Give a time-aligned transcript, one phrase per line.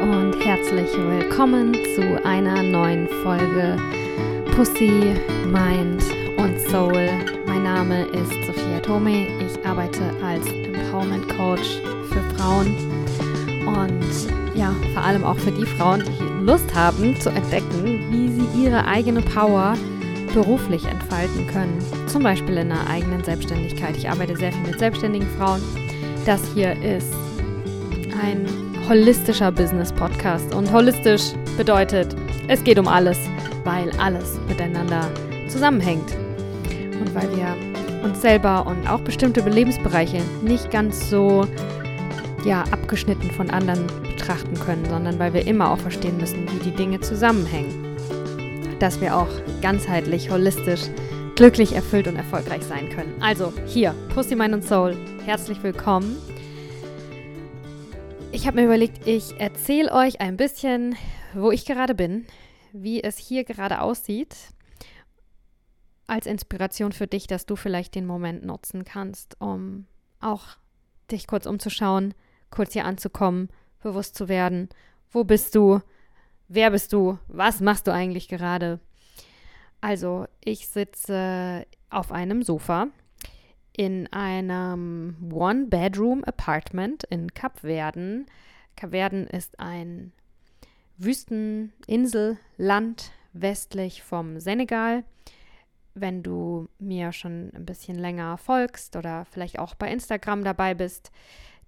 [0.00, 3.76] und herzlich willkommen zu einer neuen Folge
[4.56, 6.02] Pussy, Mind
[6.38, 7.08] und Soul.
[7.46, 9.26] Mein Name ist Sophia Tome.
[9.44, 12.74] Ich arbeite als Empowerment Coach für Frauen
[13.66, 18.64] und ja, vor allem auch für die Frauen, die Lust haben zu entdecken, wie sie
[18.64, 19.74] ihre eigene Power
[20.32, 21.78] beruflich entfalten können.
[22.06, 23.96] Zum Beispiel in einer eigenen Selbstständigkeit.
[23.96, 25.60] Ich arbeite sehr viel mit selbstständigen Frauen.
[26.24, 27.12] Das hier ist
[28.22, 30.54] ein holistischer Business-Podcast.
[30.54, 32.16] Und holistisch bedeutet,
[32.48, 33.18] es geht um alles,
[33.64, 35.08] weil alles miteinander
[35.48, 36.16] zusammenhängt.
[37.00, 37.56] Und weil wir
[38.04, 41.46] uns selber und auch bestimmte Lebensbereiche nicht ganz so
[42.44, 46.74] ja, abgeschnitten von anderen betrachten können, sondern weil wir immer auch verstehen müssen, wie die
[46.74, 47.96] Dinge zusammenhängen.
[48.80, 49.28] Dass wir auch
[49.60, 50.82] ganzheitlich, holistisch,
[51.36, 53.14] glücklich, erfüllt und erfolgreich sein können.
[53.20, 56.16] Also hier, Pussy, Mind und Soul, herzlich willkommen
[58.32, 60.96] ich habe mir überlegt, ich erzähle euch ein bisschen,
[61.34, 62.26] wo ich gerade bin,
[62.72, 64.34] wie es hier gerade aussieht,
[66.06, 69.86] als Inspiration für dich, dass du vielleicht den Moment nutzen kannst, um
[70.20, 70.56] auch
[71.10, 72.14] dich kurz umzuschauen,
[72.50, 73.50] kurz hier anzukommen,
[73.82, 74.70] bewusst zu werden.
[75.10, 75.80] Wo bist du?
[76.48, 77.18] Wer bist du?
[77.28, 78.80] Was machst du eigentlich gerade?
[79.82, 82.88] Also, ich sitze auf einem Sofa
[83.76, 88.26] in einem One-Bedroom-Apartment in Kapverden.
[88.76, 90.12] Kapverden ist ein
[90.98, 95.04] Wüsteninselland westlich vom Senegal.
[95.94, 101.10] Wenn du mir schon ein bisschen länger folgst oder vielleicht auch bei Instagram dabei bist,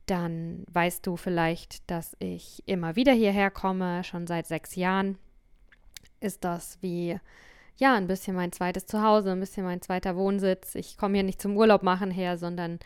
[0.06, 5.18] dann weißt du vielleicht, dass ich immer wieder hierher komme, schon seit sechs Jahren.
[6.20, 7.18] Ist das wie
[7.76, 10.74] ja, ein bisschen mein zweites Zuhause, ein bisschen mein zweiter Wohnsitz.
[10.74, 12.78] Ich komme hier nicht zum Urlaub machen her, sondern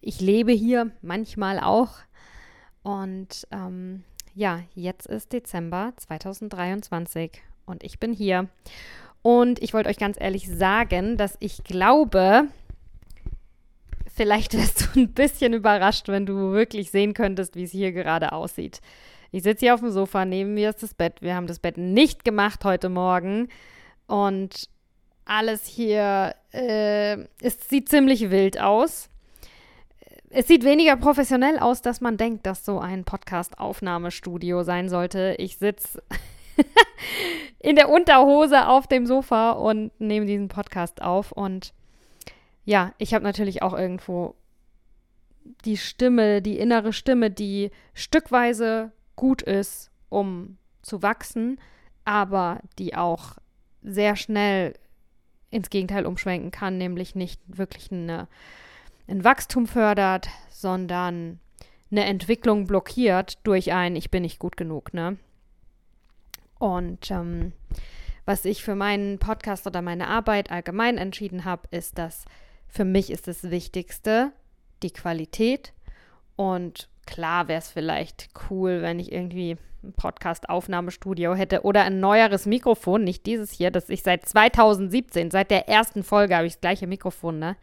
[0.00, 1.90] ich lebe hier manchmal auch.
[2.82, 8.48] Und ähm, ja, jetzt ist Dezember 2023 und ich bin hier.
[9.22, 12.48] Und ich wollte euch ganz ehrlich sagen, dass ich glaube,
[14.14, 18.32] vielleicht wärst du ein bisschen überrascht, wenn du wirklich sehen könntest, wie es hier gerade
[18.32, 18.82] aussieht.
[19.32, 21.22] Ich sitze hier auf dem Sofa, neben mir ist das Bett.
[21.22, 23.48] Wir haben das Bett nicht gemacht heute Morgen.
[24.06, 24.68] Und
[25.24, 29.08] alles hier, äh, es sieht ziemlich wild aus.
[30.30, 35.36] Es sieht weniger professionell aus, dass man denkt, dass so ein Podcast-Aufnahmestudio sein sollte.
[35.38, 36.02] Ich sitze
[37.60, 41.32] in der Unterhose auf dem Sofa und nehme diesen Podcast auf.
[41.32, 41.72] Und
[42.64, 44.34] ja, ich habe natürlich auch irgendwo
[45.64, 51.60] die Stimme, die innere Stimme, die stückweise gut ist, um zu wachsen,
[52.04, 53.36] aber die auch
[53.84, 54.74] sehr schnell
[55.50, 58.26] ins Gegenteil umschwenken kann, nämlich nicht wirklich eine,
[59.06, 61.38] ein Wachstum fördert, sondern
[61.90, 65.16] eine Entwicklung blockiert durch ein Ich bin nicht gut genug, ne?
[66.58, 67.52] Und ähm,
[68.24, 72.24] was ich für meinen Podcast oder meine Arbeit allgemein entschieden habe, ist, dass
[72.66, 74.32] für mich ist das Wichtigste
[74.82, 75.72] die Qualität
[76.36, 79.56] und klar wäre es vielleicht cool, wenn ich irgendwie
[79.92, 85.68] Podcast-Aufnahmestudio hätte oder ein neueres Mikrofon, nicht dieses hier, das ich seit 2017, seit der
[85.68, 87.56] ersten Folge habe ich das gleiche Mikrofon, ne?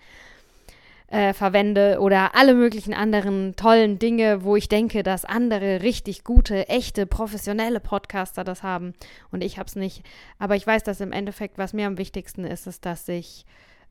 [1.07, 6.69] Äh, verwende oder alle möglichen anderen tollen Dinge, wo ich denke, dass andere richtig gute,
[6.69, 8.93] echte, professionelle Podcaster das haben
[9.29, 10.03] und ich habe es nicht.
[10.39, 13.45] Aber ich weiß, dass im Endeffekt, was mir am wichtigsten ist, ist, dass ich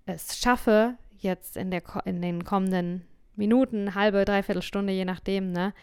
[0.06, 5.74] es schaffe, jetzt in, der, in den kommenden Minuten, halbe, dreiviertel Stunde, je nachdem, ne,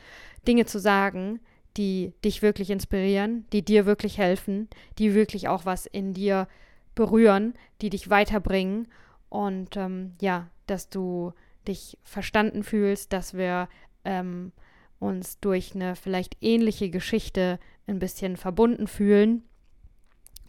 [0.47, 1.39] Dinge zu sagen,
[1.77, 4.67] die dich wirklich inspirieren, die dir wirklich helfen,
[4.97, 6.47] die wirklich auch was in dir
[6.95, 8.87] berühren, die dich weiterbringen
[9.29, 11.33] und ähm, ja, dass du
[11.67, 13.69] dich verstanden fühlst, dass wir
[14.05, 14.51] ähm,
[14.99, 19.43] uns durch eine vielleicht ähnliche Geschichte ein bisschen verbunden fühlen.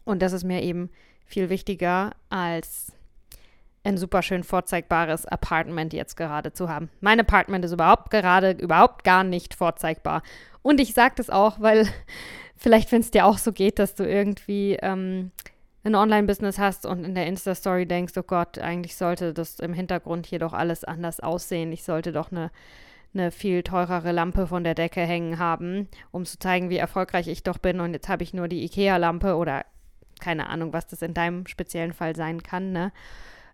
[0.04, 0.90] Und das ist mir eben
[1.26, 2.92] viel wichtiger als
[3.84, 6.90] ein super schön vorzeigbares Apartment jetzt gerade zu haben.
[7.00, 10.22] Mein Apartment ist überhaupt gerade überhaupt gar nicht vorzeigbar.
[10.62, 11.88] Und ich sage das auch, weil
[12.56, 15.30] vielleicht, wenn es dir auch so geht, dass du irgendwie ähm,
[15.84, 20.26] ein Online-Business hast und in der Insta-Story denkst, oh Gott, eigentlich sollte das im Hintergrund
[20.26, 21.72] hier doch alles anders aussehen.
[21.72, 22.50] Ich sollte doch eine,
[23.14, 27.42] eine viel teurere Lampe von der Decke hängen haben, um zu zeigen, wie erfolgreich ich
[27.42, 27.80] doch bin.
[27.80, 29.64] Und jetzt habe ich nur die IKEA-Lampe oder
[30.20, 32.92] keine Ahnung, was das in deinem speziellen Fall sein kann, ne?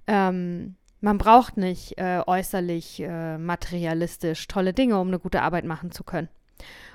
[0.06, 5.90] Ähm, man braucht nicht äh, äußerlich äh, materialistisch tolle Dinge, um eine gute Arbeit machen
[5.90, 6.28] zu können.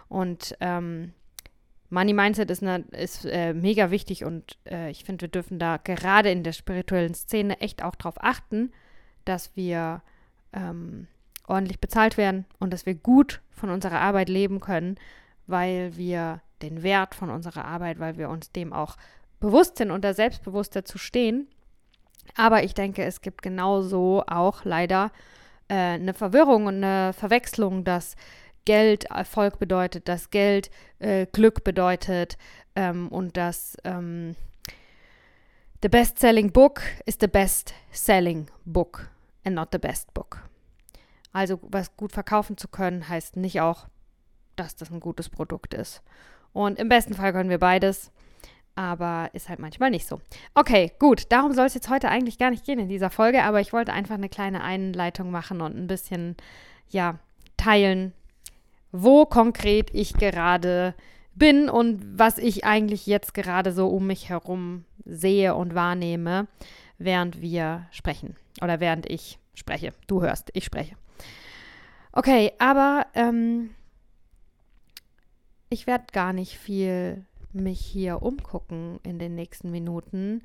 [0.08, 1.14] Und ähm,
[1.90, 5.78] Money Mindset ist, eine, ist äh, mega wichtig und äh, ich finde, wir dürfen da
[5.78, 8.72] gerade in der spirituellen Szene echt auch darauf achten,
[9.26, 10.02] dass wir
[10.54, 11.08] ähm,
[11.48, 14.96] ordentlich bezahlt werden und dass wir gut von unserer Arbeit leben können,
[15.48, 18.98] weil wir den Wert von unserer Arbeit, weil wir uns dem auch
[19.40, 21.48] bewusst sind und da selbstbewusst dazu stehen.
[22.36, 25.12] Aber ich denke, es gibt genauso auch leider
[25.68, 28.16] äh, eine Verwirrung und eine Verwechslung, dass
[28.66, 32.38] Geld Erfolg bedeutet, dass Geld äh, Glück bedeutet
[32.76, 34.36] ähm, und dass ähm,
[35.82, 39.10] the best-selling book is the best-selling book
[39.44, 40.44] and not the best book.
[41.32, 43.88] Also was gut verkaufen zu können, heißt nicht auch,
[44.56, 46.02] dass das ein gutes Produkt ist.
[46.54, 48.12] Und im besten Fall können wir beides,
[48.80, 50.22] aber ist halt manchmal nicht so.
[50.56, 53.60] Okay, gut, darum soll es jetzt heute eigentlich gar nicht gehen in dieser Folge, aber
[53.60, 56.38] ich wollte einfach eine kleine Einleitung machen und ein bisschen,
[56.88, 57.20] ja,
[57.58, 58.14] teilen,
[58.94, 60.96] wo konkret ich gerade
[61.36, 66.48] bin und was ich eigentlich jetzt gerade so um mich herum sehe und wahrnehme,
[66.98, 69.92] während wir sprechen oder während ich spreche.
[70.08, 70.96] Du hörst, ich spreche.
[72.14, 73.72] Okay, aber ähm,
[75.70, 80.42] ich werde gar nicht viel mich hier umgucken in den nächsten Minuten,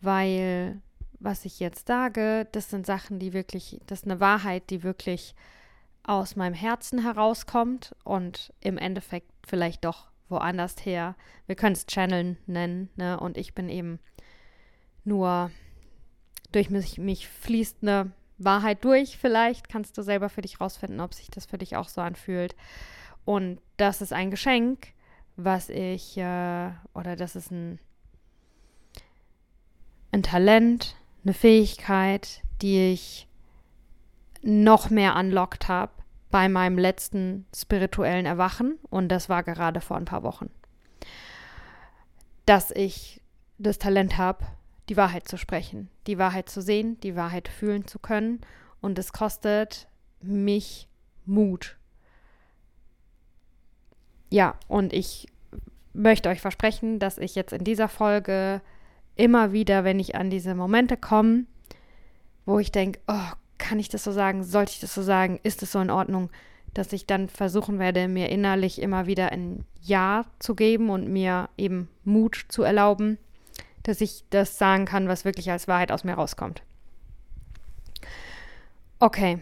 [0.00, 0.80] weil
[1.20, 5.34] was ich jetzt sage, das sind Sachen, die wirklich, das ist eine Wahrheit, die wirklich
[6.04, 11.16] aus meinem Herzen herauskommt und im Endeffekt vielleicht doch woanders her.
[11.46, 13.18] Wir können es Channeln nennen, ne?
[13.18, 13.98] Und ich bin eben
[15.04, 15.50] nur
[16.52, 19.18] durch mich, mich fließt eine Wahrheit durch.
[19.18, 22.54] Vielleicht kannst du selber für dich rausfinden, ob sich das für dich auch so anfühlt.
[23.24, 24.88] Und das ist ein Geschenk,
[25.38, 27.78] was ich, äh, oder das ist ein,
[30.10, 33.28] ein Talent, eine Fähigkeit, die ich
[34.42, 35.92] noch mehr unlockt habe
[36.30, 38.78] bei meinem letzten spirituellen Erwachen.
[38.90, 40.50] Und das war gerade vor ein paar Wochen.
[42.44, 43.20] Dass ich
[43.58, 44.44] das Talent habe,
[44.88, 48.40] die Wahrheit zu sprechen, die Wahrheit zu sehen, die Wahrheit fühlen zu können.
[48.80, 49.86] Und es kostet
[50.20, 50.88] mich
[51.26, 51.77] Mut,
[54.30, 55.28] ja, und ich
[55.92, 58.60] möchte euch versprechen, dass ich jetzt in dieser Folge
[59.16, 61.44] immer wieder, wenn ich an diese Momente komme,
[62.46, 64.44] wo ich denke, oh, kann ich das so sagen?
[64.44, 65.40] Sollte ich das so sagen?
[65.42, 66.30] Ist es so in Ordnung?
[66.72, 71.48] Dass ich dann versuchen werde, mir innerlich immer wieder ein Ja zu geben und mir
[71.58, 73.18] eben Mut zu erlauben,
[73.82, 76.62] dass ich das sagen kann, was wirklich als Wahrheit aus mir rauskommt.
[79.00, 79.40] Okay,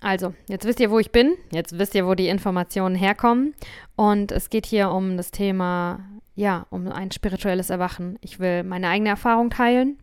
[0.00, 1.34] also, jetzt wisst ihr, wo ich bin.
[1.50, 3.54] Jetzt wisst ihr, wo die Informationen herkommen.
[3.96, 6.00] Und es geht hier um das Thema,
[6.34, 8.18] ja, um ein spirituelles Erwachen.
[8.20, 9.98] Ich will meine eigene Erfahrung teilen.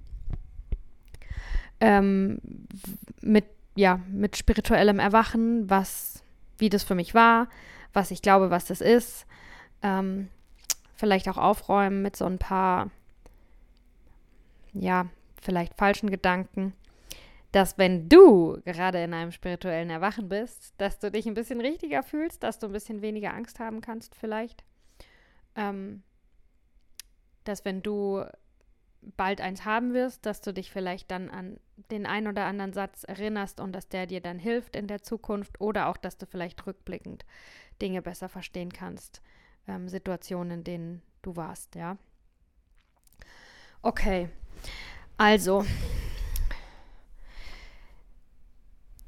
[1.79, 2.39] Ähm,
[3.21, 3.45] mit,
[3.75, 6.23] ja, mit spirituellem Erwachen, was,
[6.57, 7.47] wie das für mich war,
[7.93, 9.27] was ich glaube, was das ist.
[9.83, 10.29] Ähm,
[10.95, 12.89] vielleicht auch aufräumen mit so ein paar,
[14.73, 15.05] ja,
[15.41, 16.73] vielleicht falschen Gedanken
[17.53, 22.01] dass wenn du gerade in einem spirituellen Erwachen bist, dass du dich ein bisschen richtiger
[22.01, 24.63] fühlst, dass du ein bisschen weniger Angst haben kannst vielleicht.
[25.55, 26.01] Ähm,
[27.43, 28.25] dass wenn du
[29.01, 31.59] bald eins haben wirst, dass du dich vielleicht dann an
[31.91, 35.61] den einen oder anderen Satz erinnerst und dass der dir dann hilft in der Zukunft
[35.61, 37.23] oder auch, dass du vielleicht rückblickend
[37.83, 39.21] Dinge besser verstehen kannst,
[39.67, 41.97] ähm, Situationen, in denen du warst, ja.
[43.83, 44.29] Okay,
[45.17, 45.65] also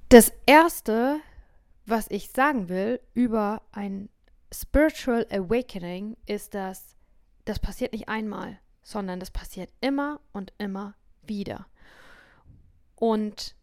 [0.10, 1.20] Das Erste,
[1.86, 4.10] was ich sagen will über ein
[4.54, 6.96] Spiritual Awakening, ist, dass
[7.46, 11.66] das passiert nicht einmal, sondern das passiert immer und immer wieder.
[12.96, 13.56] Und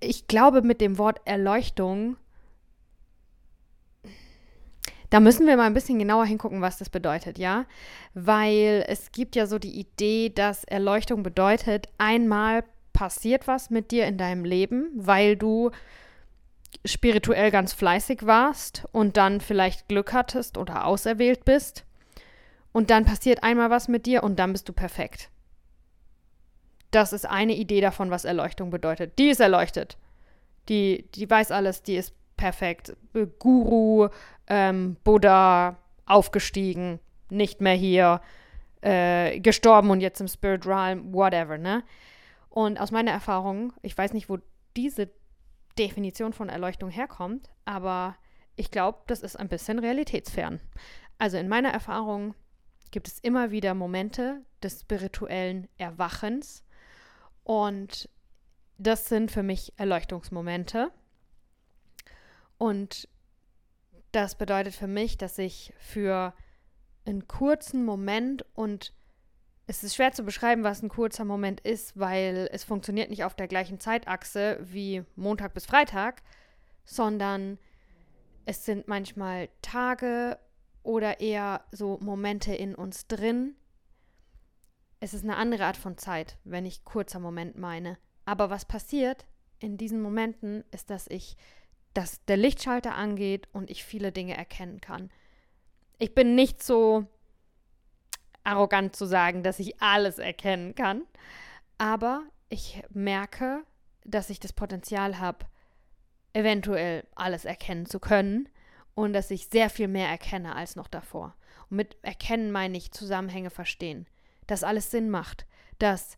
[0.00, 2.16] ich glaube, mit dem Wort Erleuchtung,
[5.10, 7.66] da müssen wir mal ein bisschen genauer hingucken, was das bedeutet, ja?
[8.14, 14.06] Weil es gibt ja so die Idee, dass Erleuchtung bedeutet, einmal passiert was mit dir
[14.06, 15.70] in deinem Leben, weil du
[16.86, 21.84] spirituell ganz fleißig warst und dann vielleicht Glück hattest oder auserwählt bist.
[22.72, 25.28] Und dann passiert einmal was mit dir und dann bist du perfekt.
[26.90, 29.18] Das ist eine Idee davon, was Erleuchtung bedeutet.
[29.18, 29.98] Die ist erleuchtet.
[30.68, 32.96] Die, die weiß alles, die ist perfekt.
[33.38, 34.08] Guru,
[34.46, 38.20] ähm, Buddha, aufgestiegen, nicht mehr hier,
[38.80, 41.82] äh, gestorben und jetzt im Spirit Realm, whatever, ne?
[42.54, 44.38] Und aus meiner Erfahrung, ich weiß nicht, wo
[44.76, 45.10] diese
[45.76, 48.16] Definition von Erleuchtung herkommt, aber
[48.54, 50.60] ich glaube, das ist ein bisschen realitätsfern.
[51.18, 52.36] Also in meiner Erfahrung
[52.92, 56.62] gibt es immer wieder Momente des spirituellen Erwachens
[57.42, 58.08] und
[58.78, 60.92] das sind für mich Erleuchtungsmomente.
[62.56, 63.08] Und
[64.12, 66.32] das bedeutet für mich, dass ich für
[67.04, 68.92] einen kurzen Moment und
[69.66, 73.34] es ist schwer zu beschreiben, was ein kurzer Moment ist, weil es funktioniert nicht auf
[73.34, 76.22] der gleichen Zeitachse wie Montag bis Freitag,
[76.84, 77.58] sondern
[78.44, 80.38] es sind manchmal Tage
[80.82, 83.56] oder eher so Momente in uns drin.
[85.00, 87.98] Es ist eine andere Art von Zeit, wenn ich kurzer Moment meine.
[88.26, 89.24] Aber was passiert
[89.60, 91.36] in diesen Momenten ist, dass ich,
[91.94, 95.10] dass der Lichtschalter angeht und ich viele Dinge erkennen kann.
[95.98, 97.06] Ich bin nicht so
[98.44, 101.02] arrogant zu sagen, dass ich alles erkennen kann,
[101.78, 103.62] aber ich merke,
[104.04, 105.46] dass ich das Potenzial habe,
[106.34, 108.48] eventuell alles erkennen zu können
[108.94, 111.34] und dass ich sehr viel mehr erkenne als noch davor.
[111.70, 114.06] Und mit erkennen meine ich Zusammenhänge verstehen,
[114.46, 115.46] dass alles Sinn macht,
[115.78, 116.16] dass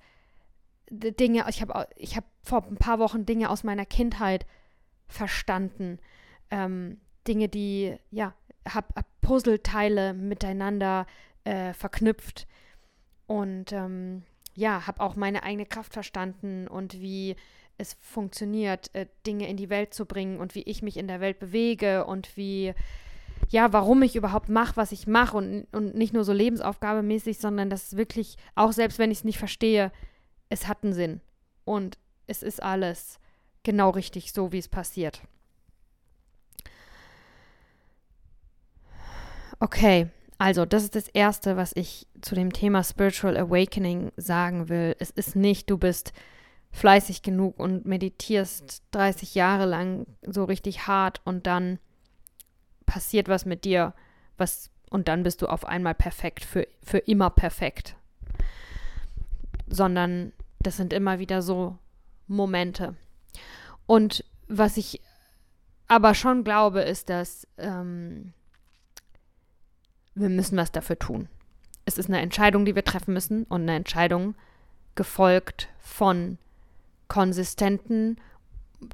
[0.91, 4.47] Dinge, ich habe ich hab vor ein paar Wochen Dinge aus meiner Kindheit
[5.09, 5.99] verstanden,
[6.51, 8.35] ähm, Dinge, die, ja,
[8.69, 11.07] habe hab Puzzleteile miteinander
[11.47, 12.47] äh, verknüpft.
[13.27, 14.25] Und ähm,
[14.55, 17.37] ja, habe auch meine eigene Kraft verstanden und wie
[17.79, 21.21] es funktioniert, äh, Dinge in die Welt zu bringen und wie ich mich in der
[21.21, 22.75] Welt bewege und wie,
[23.49, 27.71] ja, warum ich überhaupt mache, was ich mache und, und nicht nur so lebensaufgabemäßig, sondern
[27.71, 29.93] dass wirklich, auch selbst wenn ich es nicht verstehe,
[30.49, 31.21] es hat einen Sinn.
[31.65, 33.19] Und es ist alles
[33.63, 35.23] genau richtig so, wie es passiert.
[39.59, 44.95] Okay, also das ist das Erste, was ich zu dem Thema Spiritual Awakening sagen will.
[44.99, 46.13] Es ist nicht, du bist
[46.73, 51.79] fleißig genug und meditierst 30 Jahre lang so richtig hart und dann
[52.85, 53.95] passiert was mit dir,
[54.37, 57.97] was und dann bist du auf einmal perfekt, für, für immer perfekt.
[59.67, 61.79] Sondern das sind immer wieder so
[62.29, 62.95] Momente.
[63.87, 65.01] Und was ich
[65.89, 68.33] aber schon glaube, ist, dass ähm,
[70.17, 71.29] wir müssen was dafür tun.
[71.85, 74.35] Es ist eine Entscheidung, die wir treffen müssen und eine Entscheidung
[74.97, 76.39] gefolgt von
[77.07, 78.17] konsistenten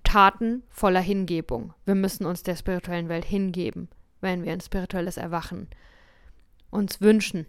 [0.05, 1.73] Taten voller Hingebung.
[1.87, 3.89] Wir müssen uns der spirituellen Welt hingeben,
[4.21, 5.69] wenn wir ein spirituelles Erwachen
[6.71, 7.47] uns wünschen.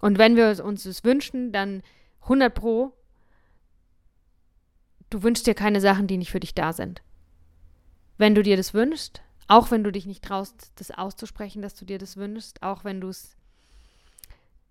[0.00, 1.82] Und wenn wir uns es wünschen, dann
[2.22, 2.92] 100 pro,
[5.10, 7.02] du wünschst dir keine Sachen, die nicht für dich da sind.
[8.18, 11.84] Wenn du dir das wünschst, auch wenn du dich nicht traust, das auszusprechen, dass du
[11.84, 13.36] dir das wünschst, auch wenn du es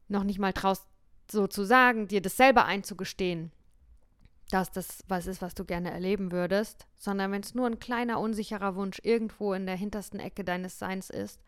[0.08, 0.86] noch nicht mal traust,
[1.30, 3.52] so zu sagen, dir das selber einzugestehen,
[4.52, 8.22] dass das was ist, was du gerne erleben würdest, sondern wenn es nur ein kleiner,
[8.22, 11.42] unsicherer Wunsch irgendwo in der hintersten Ecke deines Seins ist,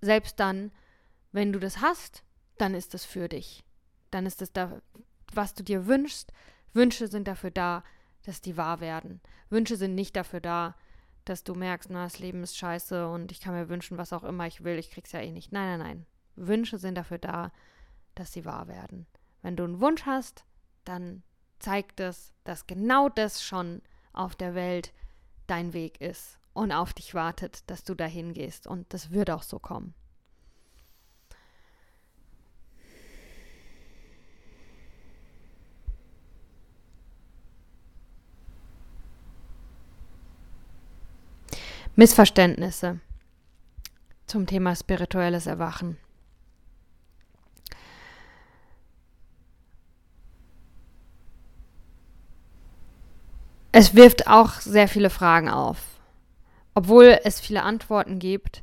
[0.00, 0.72] selbst dann,
[1.32, 2.24] wenn du das hast,
[2.56, 3.62] dann ist es für dich.
[4.10, 4.80] Dann ist es da,
[5.34, 6.32] was du dir wünschst.
[6.72, 7.84] Wünsche sind dafür da,
[8.24, 9.20] dass die wahr werden.
[9.50, 10.76] Wünsche sind nicht dafür da,
[11.28, 14.24] dass du merkst, na, das Leben ist scheiße und ich kann mir wünschen, was auch
[14.24, 15.52] immer ich will, ich krieg's ja eh nicht.
[15.52, 16.06] Nein, nein, nein.
[16.36, 17.52] Wünsche sind dafür da,
[18.14, 19.06] dass sie wahr werden.
[19.42, 20.44] Wenn du einen Wunsch hast,
[20.84, 21.22] dann
[21.58, 23.82] zeigt es, dass genau das schon
[24.12, 24.92] auf der Welt
[25.46, 28.66] dein Weg ist und auf dich wartet, dass du dahin gehst.
[28.66, 29.94] Und das wird auch so kommen.
[41.98, 43.00] Missverständnisse
[44.26, 45.96] zum Thema spirituelles Erwachen.
[53.72, 55.98] Es wirft auch sehr viele Fragen auf.
[56.72, 58.62] Obwohl es viele Antworten gibt,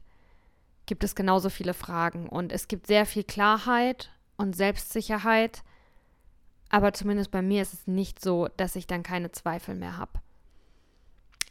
[0.85, 2.29] gibt es genauso viele Fragen.
[2.29, 5.61] Und es gibt sehr viel Klarheit und Selbstsicherheit.
[6.69, 10.21] Aber zumindest bei mir ist es nicht so, dass ich dann keine Zweifel mehr habe.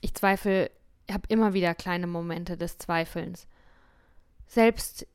[0.01, 0.71] Ich zweifle
[1.07, 3.47] ich habe immer wieder kleine Momente des Zweifelns.
[4.47, 5.07] Selbst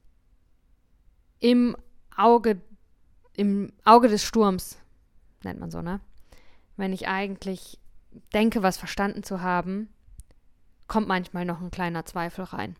[1.40, 1.76] im
[2.16, 2.62] Auge,
[3.36, 4.78] im Auge des Sturms,
[5.44, 6.00] nennt man so, ne?
[6.78, 7.80] Wenn ich eigentlich
[8.34, 9.90] denke, was verstanden zu haben,
[10.88, 12.76] kommt manchmal noch ein kleiner Zweifel rein.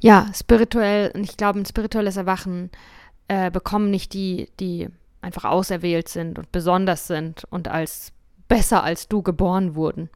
[0.00, 2.70] Ja, spirituell, ich glaube, ein spirituelles Erwachen
[3.28, 4.88] äh, bekommen nicht die, die
[5.20, 8.12] einfach auserwählt sind und besonders sind und als
[8.48, 10.08] besser als du geboren wurden,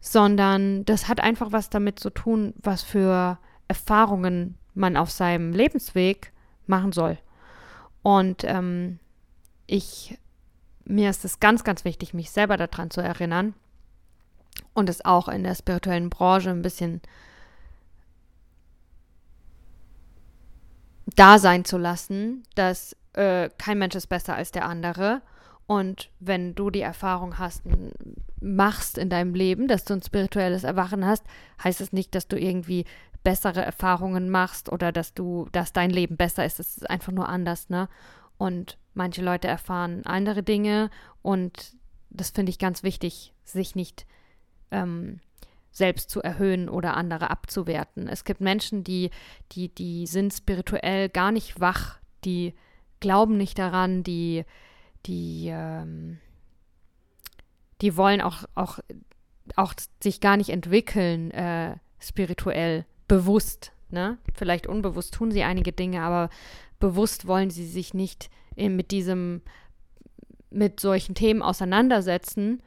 [0.00, 6.32] sondern das hat einfach was damit zu tun, was für Erfahrungen man auf seinem Lebensweg
[6.66, 7.18] machen soll.
[8.02, 8.98] Und ähm,
[9.66, 10.18] ich,
[10.84, 13.54] mir ist es ganz, ganz wichtig, mich selber daran zu erinnern
[14.74, 17.00] und es auch in der spirituellen Branche ein bisschen
[21.16, 25.22] da sein zu lassen, dass äh, kein Mensch ist besser als der andere.
[25.66, 27.62] Und wenn du die Erfahrung hast,
[28.40, 31.24] machst in deinem Leben, dass du ein spirituelles Erwachen hast,
[31.62, 32.84] heißt es nicht, dass du irgendwie
[33.22, 36.58] bessere Erfahrungen machst oder dass du, dass dein Leben besser ist.
[36.58, 37.88] Es ist einfach nur anders, ne?
[38.38, 40.90] Und manche Leute erfahren andere Dinge
[41.22, 41.76] und
[42.10, 44.04] das finde ich ganz wichtig, sich nicht
[44.70, 45.20] ähm,
[45.70, 48.08] selbst zu erhöhen oder andere abzuwerten.
[48.08, 49.10] Es gibt Menschen, die,
[49.52, 52.54] die, die sind spirituell gar nicht wach, die
[53.02, 54.44] glauben nicht daran, die,
[55.04, 56.18] die, ähm,
[57.82, 58.78] die wollen auch, auch,
[59.56, 63.72] auch sich gar nicht entwickeln, äh, spirituell, bewusst.
[63.90, 64.16] Ne?
[64.32, 66.30] Vielleicht unbewusst tun sie einige Dinge, aber
[66.80, 69.42] bewusst wollen sie sich nicht in, mit diesem,
[70.48, 72.62] mit solchen Themen auseinandersetzen.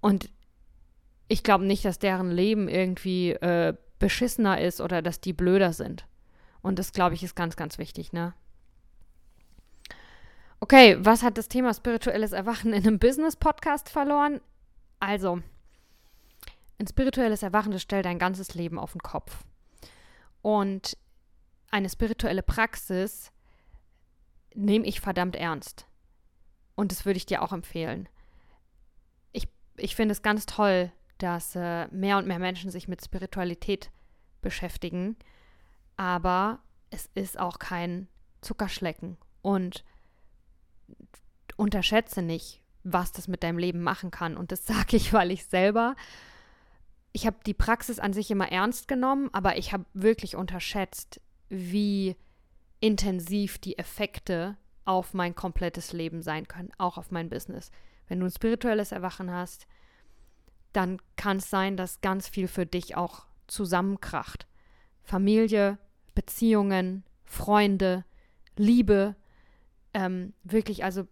[0.00, 0.30] Und
[1.28, 6.06] ich glaube nicht, dass deren Leben irgendwie äh, beschissener ist oder dass die blöder sind.
[6.62, 8.34] Und das, glaube ich, ist ganz, ganz wichtig, ne?
[10.60, 14.40] Okay, was hat das Thema spirituelles Erwachen in einem Business-Podcast verloren?
[14.98, 15.40] Also,
[16.78, 19.44] ein spirituelles Erwachen, das stellt dein ganzes Leben auf den Kopf.
[20.42, 20.96] Und
[21.70, 23.32] eine spirituelle Praxis
[24.54, 25.86] nehme ich verdammt ernst.
[26.74, 28.08] Und das würde ich dir auch empfehlen.
[29.32, 33.90] Ich, ich finde es ganz toll, dass äh, mehr und mehr Menschen sich mit Spiritualität
[34.40, 35.16] beschäftigen.
[35.96, 36.60] Aber
[36.90, 38.08] es ist auch kein
[38.40, 39.18] Zuckerschlecken.
[39.42, 39.84] Und
[41.56, 44.36] unterschätze nicht, was das mit deinem Leben machen kann.
[44.36, 45.96] Und das sage ich, weil ich selber,
[47.12, 52.16] ich habe die Praxis an sich immer ernst genommen, aber ich habe wirklich unterschätzt, wie
[52.80, 57.70] intensiv die Effekte auf mein komplettes Leben sein können, auch auf mein Business.
[58.06, 59.66] Wenn du ein spirituelles Erwachen hast,
[60.72, 64.46] dann kann es sein, dass ganz viel für dich auch zusammenkracht.
[65.02, 65.78] Familie,
[66.14, 68.04] Beziehungen, Freunde,
[68.56, 69.16] Liebe,
[69.98, 71.08] ähm, wirklich also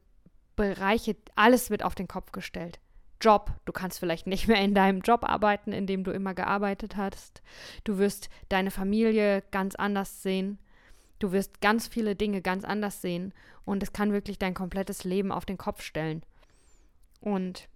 [0.54, 2.78] Bereiche, alles wird auf den Kopf gestellt.
[3.20, 6.96] Job, du kannst vielleicht nicht mehr in deinem Job arbeiten, in dem du immer gearbeitet
[6.96, 7.42] hast.
[7.84, 10.58] Du wirst deine Familie ganz anders sehen.
[11.18, 13.32] Du wirst ganz viele Dinge ganz anders sehen
[13.64, 16.22] und es kann wirklich dein komplettes Leben auf den Kopf stellen.
[17.20, 17.68] Und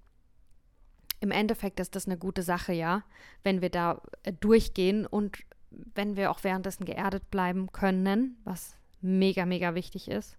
[1.21, 3.03] im Endeffekt ist das eine gute Sache, ja,
[3.43, 5.39] wenn wir da äh, durchgehen und
[5.71, 10.37] wenn wir auch währenddessen geerdet bleiben können, was mega, mega wichtig ist.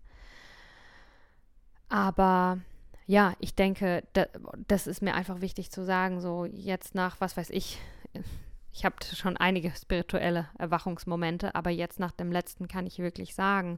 [1.91, 2.60] Aber
[3.06, 4.25] ja, ich denke, da,
[4.69, 7.80] das ist mir einfach wichtig zu sagen, so jetzt nach, was weiß ich,
[8.73, 13.77] ich habe schon einige spirituelle Erwachungsmomente, aber jetzt nach dem letzten kann ich wirklich sagen,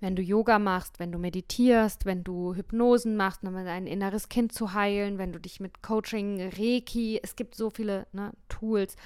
[0.00, 4.52] wenn du Yoga machst, wenn du meditierst, wenn du Hypnosen machst, um dein inneres Kind
[4.52, 8.96] zu heilen, wenn du dich mit Coaching, Reiki, es gibt so viele ne, Tools.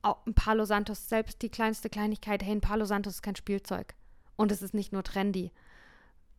[0.00, 3.94] Auch ein Palo Santos, selbst die kleinste Kleinigkeit, hey, ein Palo Santos ist kein Spielzeug.
[4.36, 5.52] Und es ist nicht nur trendy.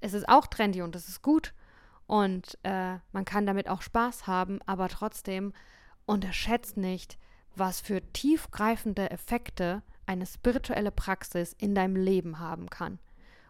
[0.04, 1.54] Es ist auch trendy und es ist gut.
[2.08, 5.54] Und äh, man kann damit auch Spaß haben, aber trotzdem
[6.06, 7.18] unterschätzt nicht,
[7.56, 13.00] was für tiefgreifende Effekte eine spirituelle Praxis in deinem Leben haben kann.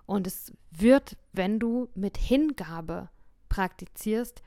[0.06, 3.10] Und es wird, wenn du mit Hingabe
[3.50, 4.44] praktizierst,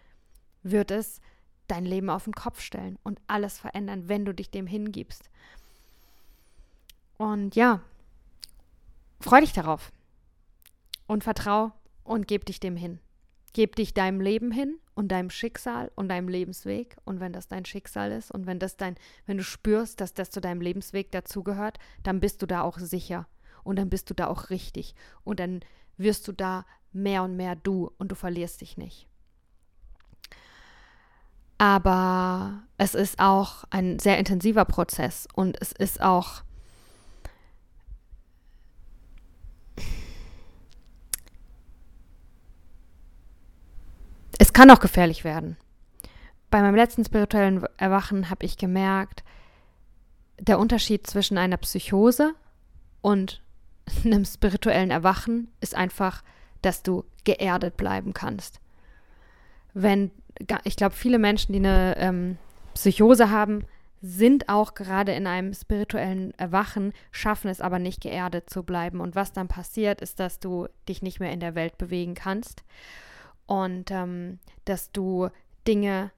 [0.62, 1.20] wird es
[1.66, 5.28] dein Leben auf den Kopf stellen und alles verändern, wenn du dich dem hingibst.
[7.16, 7.80] Und ja,
[9.18, 9.90] freu dich darauf
[11.08, 11.72] und vertrau
[12.06, 13.00] und geb dich dem hin.
[13.52, 16.96] Geb dich deinem Leben hin und deinem Schicksal und deinem Lebensweg.
[17.04, 20.30] Und wenn das dein Schicksal ist und wenn das dein, wenn du spürst, dass das
[20.30, 23.26] zu deinem Lebensweg dazugehört, dann bist du da auch sicher
[23.64, 25.60] und dann bist du da auch richtig und dann
[25.96, 29.08] wirst du da mehr und mehr du und du verlierst dich nicht.
[31.58, 36.42] Aber es ist auch ein sehr intensiver Prozess und es ist auch
[44.38, 45.56] es kann auch gefährlich werden.
[46.50, 49.24] Bei meinem letzten spirituellen Erwachen habe ich gemerkt,
[50.38, 52.34] der Unterschied zwischen einer Psychose
[53.00, 53.42] und
[54.04, 56.22] einem spirituellen Erwachen ist einfach,
[56.62, 58.60] dass du geerdet bleiben kannst.
[59.74, 60.10] Wenn,
[60.64, 62.38] ich glaube, viele Menschen, die eine ähm,
[62.74, 63.64] Psychose haben,
[64.02, 69.00] sind auch gerade in einem spirituellen Erwachen, schaffen es aber nicht geerdet zu bleiben.
[69.00, 72.62] Und was dann passiert, ist, dass du dich nicht mehr in der Welt bewegen kannst
[73.46, 75.28] und ähm, dass du
[75.66, 76.10] Dinge,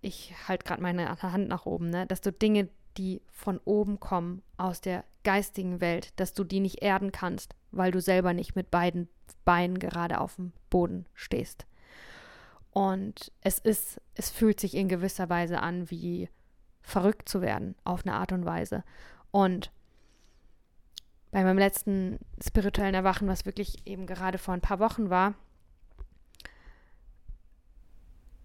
[0.00, 4.42] ich halte gerade meine Hand nach oben, ne, dass du Dinge, die von oben kommen,
[4.56, 8.70] aus der geistigen Welt, dass du die nicht erden kannst, weil du selber nicht mit
[8.70, 9.08] beiden
[9.44, 11.66] Beinen gerade auf dem Boden stehst.
[12.70, 16.28] Und es ist, es fühlt sich in gewisser Weise an, wie
[16.80, 18.82] verrückt zu werden, auf eine Art und Weise.
[19.30, 19.70] Und
[21.30, 25.34] bei meinem letzten spirituellen Erwachen, was wirklich eben gerade vor ein paar Wochen war,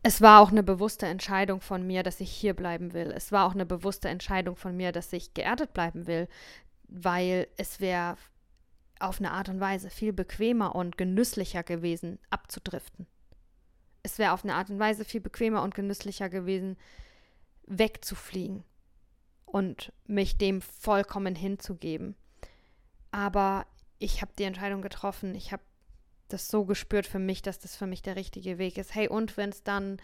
[0.04, 3.12] es war auch eine bewusste Entscheidung von mir, dass ich hier bleiben will.
[3.12, 6.28] Es war auch eine bewusste Entscheidung von mir, dass ich geerdet bleiben will,
[6.88, 8.18] weil es wäre
[9.00, 13.08] auf eine Art und Weise viel bequemer und genüsslicher gewesen, abzudriften.
[14.04, 16.78] Es wäre auf eine Art und Weise viel bequemer und genüsslicher gewesen,
[17.66, 18.64] wegzufliegen
[19.46, 22.16] und mich dem vollkommen hinzugeben.
[23.12, 23.66] Aber
[24.00, 25.64] ich habe die Entscheidung getroffen, ich habe
[26.28, 28.96] das so gespürt für mich, dass das für mich der richtige Weg ist.
[28.96, 29.98] Hey, und wenn es dann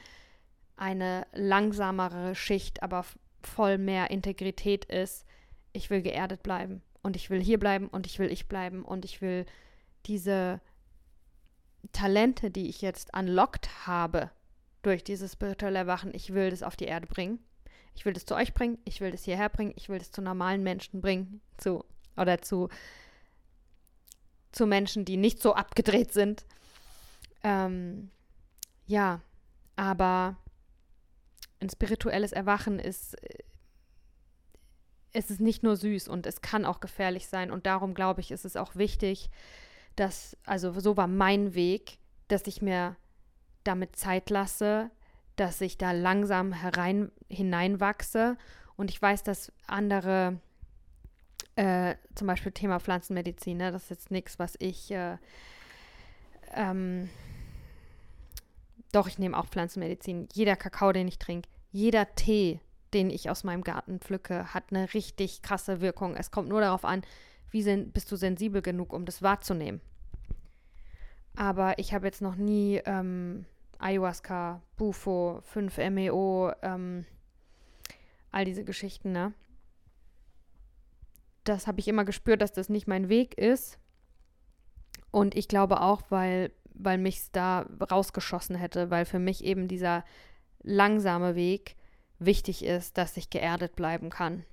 [0.76, 3.06] eine langsamere Schicht, aber
[3.42, 5.26] voll mehr Integrität ist,
[5.74, 9.06] ich will geerdet bleiben und ich will hier bleiben und ich will ich bleiben und
[9.06, 9.46] ich will
[10.06, 10.62] diese
[11.92, 14.32] Talente, die ich jetzt unlocked habe
[14.82, 17.40] durch dieses spirituelle Erwachen, ich will das auf die Erde bringen.
[17.96, 20.22] Ich will das zu euch bringen, ich will das hierher bringen, ich will das zu
[20.22, 21.86] normalen Menschen bringen, zu
[22.18, 22.70] oder zu
[24.54, 26.46] zu Menschen, die nicht so abgedreht sind.
[27.44, 28.10] Ähm,
[28.86, 29.22] ja,
[29.76, 30.38] aber
[31.60, 33.40] ein spirituelles Erwachen ist, äh,
[35.14, 37.52] es nicht nur süß und es kann auch gefährlich sein.
[37.52, 39.30] Und darum glaube ich, ist es auch wichtig,
[39.96, 42.96] dass, also so war mein Weg, dass ich mir
[43.64, 44.90] damit Zeit lasse,
[45.36, 48.38] dass ich da langsam herein, hineinwachse.
[48.76, 50.40] Und ich weiß, dass andere,
[51.56, 55.18] äh, zum Beispiel Thema Pflanzenmedizin, ne, das ist jetzt nichts, was ich, äh,
[56.54, 57.10] ähm,
[58.92, 60.28] doch, ich nehme auch Pflanzenmedizin.
[60.34, 62.60] Jeder Kakao, den ich trinke, jeder Tee,
[62.94, 66.16] den ich aus meinem Garten pflücke, hat eine richtig krasse Wirkung.
[66.16, 67.02] Es kommt nur darauf an,
[67.50, 69.82] wie bist du sensibel genug, um das wahrzunehmen.
[71.36, 73.46] Aber ich habe jetzt noch nie ähm,
[73.80, 77.06] Ayahuasca, Bufo, 5-MeO, ähm,
[78.32, 79.34] all diese Geschichten, ne?
[81.44, 83.80] Das habe ich immer gespürt, dass das nicht mein Weg ist.
[85.12, 89.68] Und ich glaube auch, weil, weil mich es da rausgeschossen hätte, weil für mich eben
[89.68, 90.04] dieser
[90.64, 91.76] langsame Weg
[92.20, 94.44] wichtig ist, dass ich geerdet bleiben kann.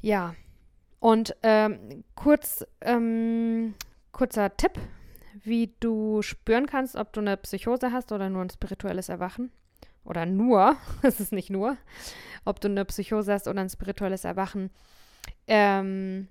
[0.00, 0.34] Ja,
[1.00, 3.74] und ähm, kurz, ähm,
[4.12, 4.72] kurzer Tipp,
[5.42, 9.50] wie du spüren kannst, ob du eine Psychose hast oder nur ein spirituelles Erwachen.
[10.04, 11.76] Oder nur, es ist nicht nur,
[12.44, 14.70] ob du eine Psychose hast oder ein spirituelles Erwachen.
[15.46, 16.28] Ähm,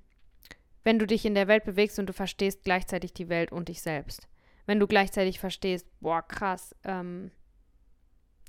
[0.84, 3.82] wenn du dich in der Welt bewegst und du verstehst gleichzeitig die Welt und dich
[3.82, 4.28] selbst.
[4.66, 7.32] Wenn du gleichzeitig verstehst, boah, krass, ähm,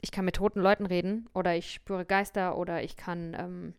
[0.00, 3.74] ich kann mit toten Leuten reden oder ich spüre Geister oder ich kann, ähm,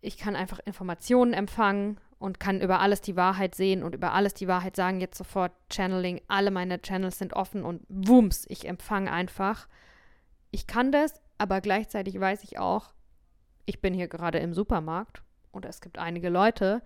[0.00, 4.34] ich kann einfach Informationen empfangen und kann über alles die Wahrheit sehen und über alles
[4.34, 9.10] die Wahrheit sagen, jetzt sofort Channeling, alle meine Channels sind offen und wumms, ich empfange
[9.10, 9.68] einfach.
[10.50, 12.92] Ich kann das, aber gleichzeitig weiß ich auch,
[13.64, 15.22] ich bin hier gerade im Supermarkt
[15.52, 16.82] und es gibt einige Leute,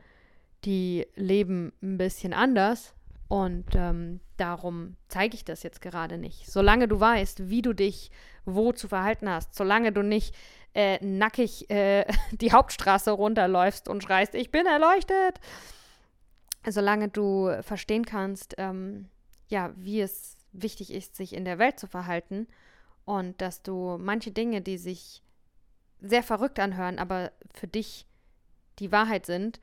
[0.64, 2.94] die leben ein bisschen anders
[3.28, 6.46] und ähm, darum zeige ich das jetzt gerade nicht.
[6.46, 8.10] Solange du weißt, wie du dich
[8.44, 10.34] wo zu verhalten hast, solange du nicht
[10.74, 15.40] äh, nackig äh, die Hauptstraße runterläufst und schreist, ich bin erleuchtet,
[16.68, 19.08] solange du verstehen kannst, ähm,
[19.48, 22.46] ja, wie es wichtig ist, sich in der Welt zu verhalten
[23.04, 25.22] und dass du manche Dinge, die sich
[26.00, 28.06] sehr verrückt anhören, aber für dich
[28.78, 29.60] die Wahrheit sind,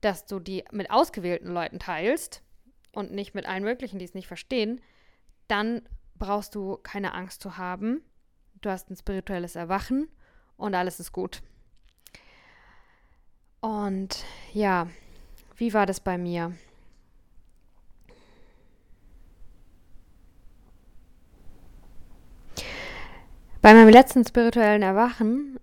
[0.00, 2.42] dass du die mit ausgewählten Leuten teilst
[2.92, 4.80] und nicht mit allen möglichen, die es nicht verstehen,
[5.48, 5.82] dann
[6.18, 8.02] brauchst du keine Angst zu haben.
[8.60, 10.08] Du hast ein spirituelles Erwachen
[10.56, 11.42] und alles ist gut.
[13.60, 14.88] Und ja,
[15.56, 16.52] wie war das bei mir?
[23.60, 25.58] Bei meinem letzten spirituellen Erwachen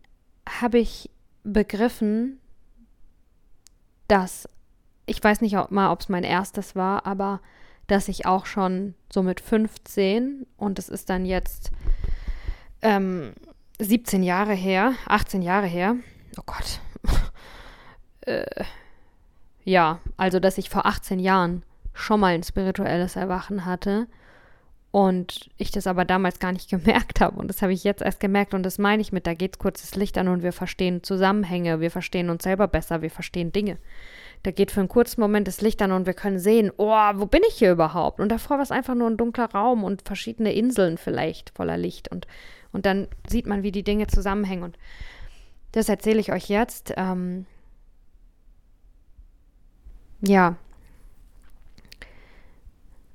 [0.48, 1.10] habe ich
[1.44, 2.42] begriffen,
[4.08, 4.48] dass
[5.06, 7.42] ich weiß nicht mal, ob es mein erstes war, aber
[7.88, 11.72] dass ich auch schon so mit 15 und es ist dann jetzt
[12.82, 13.34] ähm,
[13.80, 15.96] 17 Jahre her, 18 Jahre her,
[16.38, 16.80] oh Gott,
[18.22, 18.63] äh,
[19.66, 21.63] ja, also dass ich vor 18 Jahren
[21.94, 24.08] schon mal ein spirituelles Erwachen hatte
[24.94, 28.20] und ich das aber damals gar nicht gemerkt habe und das habe ich jetzt erst
[28.20, 31.02] gemerkt und das meine ich mit, da geht kurz das Licht an und wir verstehen
[31.02, 33.80] Zusammenhänge, wir verstehen uns selber besser, wir verstehen Dinge.
[34.44, 37.26] Da geht für einen kurzen Moment das Licht an und wir können sehen, oh, wo
[37.26, 38.20] bin ich hier überhaupt?
[38.20, 42.10] Und davor war es einfach nur ein dunkler Raum und verschiedene Inseln vielleicht voller Licht.
[42.12, 42.28] Und,
[42.72, 44.64] und dann sieht man, wie die Dinge zusammenhängen.
[44.64, 44.78] Und
[45.72, 46.94] das erzähle ich euch jetzt.
[46.98, 47.48] Ähm,
[50.22, 50.58] ja.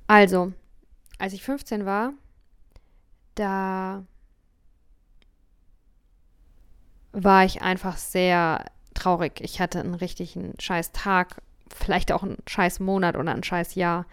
[0.07, 0.51] Also,
[1.19, 2.13] als ich 15 war,
[3.35, 4.03] da
[7.11, 9.41] war ich einfach sehr traurig.
[9.41, 11.41] Ich hatte einen richtigen scheiß Tag,
[11.73, 14.05] vielleicht auch einen scheiß Monat oder ein scheiß Jahr.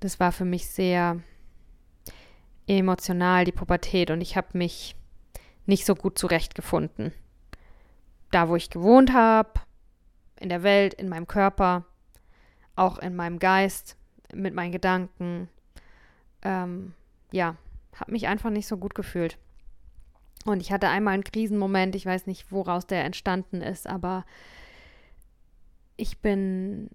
[0.00, 1.20] Das war für mich sehr
[2.66, 4.94] emotional, die Pubertät, und ich habe mich
[5.66, 7.12] nicht so gut zurechtgefunden.
[8.30, 9.60] Da, wo ich gewohnt habe,
[10.38, 11.84] in der Welt, in meinem Körper,
[12.76, 13.96] auch in meinem Geist,
[14.32, 15.48] mit meinen Gedanken.
[16.42, 16.94] Ähm,
[17.32, 17.56] ja,
[17.94, 19.38] habe mich einfach nicht so gut gefühlt.
[20.44, 24.24] Und ich hatte einmal einen Krisenmoment, ich weiß nicht, woraus der entstanden ist, aber
[25.96, 26.88] ich bin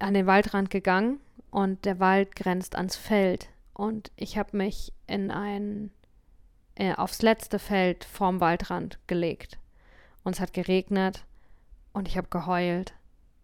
[0.00, 3.50] an den Waldrand gegangen und der Wald grenzt ans Feld.
[3.72, 5.92] Und ich habe mich in ein,
[6.74, 9.58] äh, aufs letzte Feld vorm Waldrand gelegt.
[10.24, 11.24] Und es hat geregnet
[11.92, 12.94] und ich habe geheult.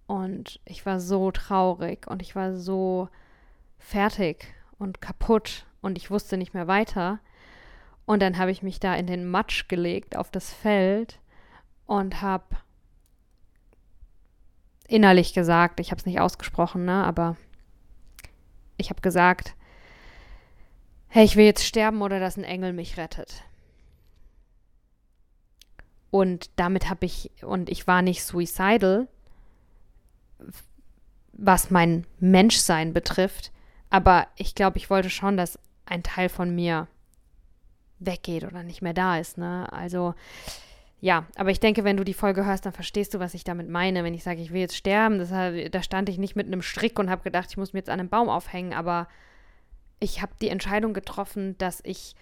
[0.07, 3.09] Und ich war so traurig und ich war so
[3.79, 4.53] fertig
[4.85, 7.19] und kaputt und ich wusste nicht mehr weiter.
[8.07, 11.19] Und dann habe ich mich da in den Matsch gelegt auf das Feld
[11.87, 12.45] und habe
[14.87, 17.37] innerlich gesagt, ich habe es nicht ausgesprochen, ne, aber
[18.77, 19.55] ich habe gesagt,
[21.09, 23.43] hey, ich will jetzt sterben oder dass ein Engel mich rettet.
[26.11, 29.09] Und damit habe ich, und ich war nicht suicidal,
[31.33, 33.51] was mein Menschsein betrifft,
[33.91, 36.89] aber ich glaube, ich wollte schon, dass ein Teil von mir
[37.99, 39.39] weggeht oder nicht mehr da ist.
[39.39, 39.71] Ne?
[39.73, 40.15] Also
[41.01, 43.69] ja, aber ich denke, wenn du die Folge hörst, dann verstehst du, was ich damit
[43.69, 44.05] meine.
[44.05, 46.99] Wenn ich sage, ich will jetzt sterben, das, da stand ich nicht mit einem Strick
[46.99, 49.07] und habe gedacht, ich muss mir jetzt an einem Baum aufhängen, aber
[50.01, 52.15] ich habe die Entscheidung getroffen, dass ich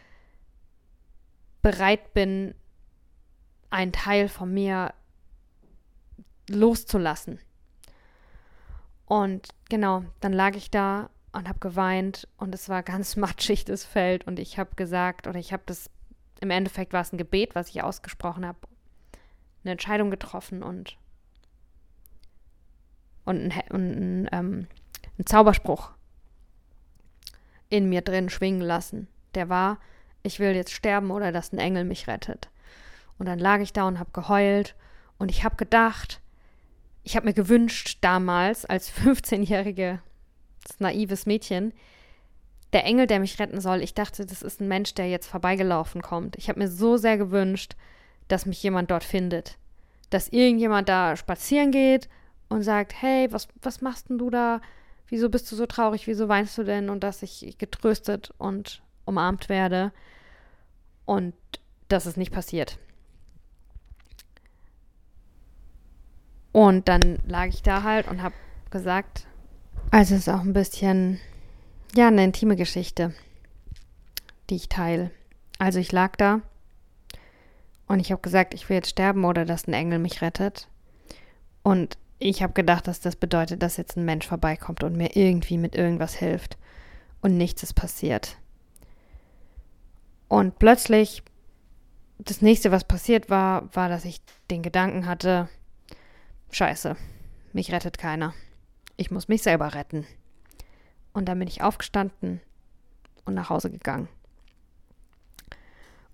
[1.63, 2.55] bereit bin,
[3.71, 4.93] einen Teil von mir
[6.51, 7.39] loszulassen.
[9.07, 13.85] Und genau, dann lag ich da und habe geweint und es war ganz matschig das
[13.85, 15.91] Feld und ich habe gesagt oder ich habe das
[16.41, 18.59] im Endeffekt war es ein Gebet, was ich ausgesprochen habe,
[19.63, 20.97] eine Entscheidung getroffen und
[23.25, 24.67] und ein, und ein, ähm,
[25.19, 25.93] ein Zauberspruch
[27.69, 29.07] in mir drin schwingen lassen.
[29.35, 29.79] Der war,
[30.25, 32.51] ich will jetzt sterben oder dass ein Engel mich rettet.
[33.19, 34.75] Und dann lag ich da und habe geheult
[35.19, 36.21] und ich habe gedacht,
[37.05, 40.01] ich habe mir gewünscht damals als 15-jährige
[40.79, 41.73] naives Mädchen,
[42.73, 46.01] der Engel, der mich retten soll, ich dachte, das ist ein Mensch, der jetzt vorbeigelaufen
[46.01, 46.37] kommt.
[46.37, 47.77] Ich habe mir so sehr gewünscht,
[48.29, 49.59] dass mich jemand dort findet.
[50.11, 52.09] Dass irgendjemand da spazieren geht
[52.49, 54.61] und sagt, hey, was, was machst denn du da?
[55.09, 56.07] Wieso bist du so traurig?
[56.07, 56.89] Wieso weinst du denn?
[56.89, 59.93] Und dass ich getröstet und umarmt werde.
[61.05, 61.35] Und
[61.89, 62.79] das ist nicht passiert.
[66.53, 68.35] Und dann lag ich da halt und habe
[68.71, 69.27] gesagt,
[69.93, 71.21] also es ist auch ein bisschen
[71.95, 73.15] ja, eine intime Geschichte,
[74.49, 75.11] die ich teile.
[75.59, 76.41] Also ich lag da
[77.87, 80.67] und ich habe gesagt, ich will jetzt sterben oder dass ein Engel mich rettet.
[81.63, 85.59] Und ich habe gedacht, dass das bedeutet, dass jetzt ein Mensch vorbeikommt und mir irgendwie
[85.59, 86.57] mit irgendwas hilft.
[87.21, 88.39] Und nichts ist passiert.
[90.27, 91.23] Und plötzlich,
[92.19, 95.51] das nächste, was passiert war, war, dass ich den Gedanken hatte,
[96.51, 96.97] scheiße,
[97.53, 98.33] mich rettet keiner.
[99.03, 100.07] Ich muss mich selber retten.
[101.13, 102.41] Und dann bin ich aufgestanden
[103.25, 104.09] und nach Hause gegangen.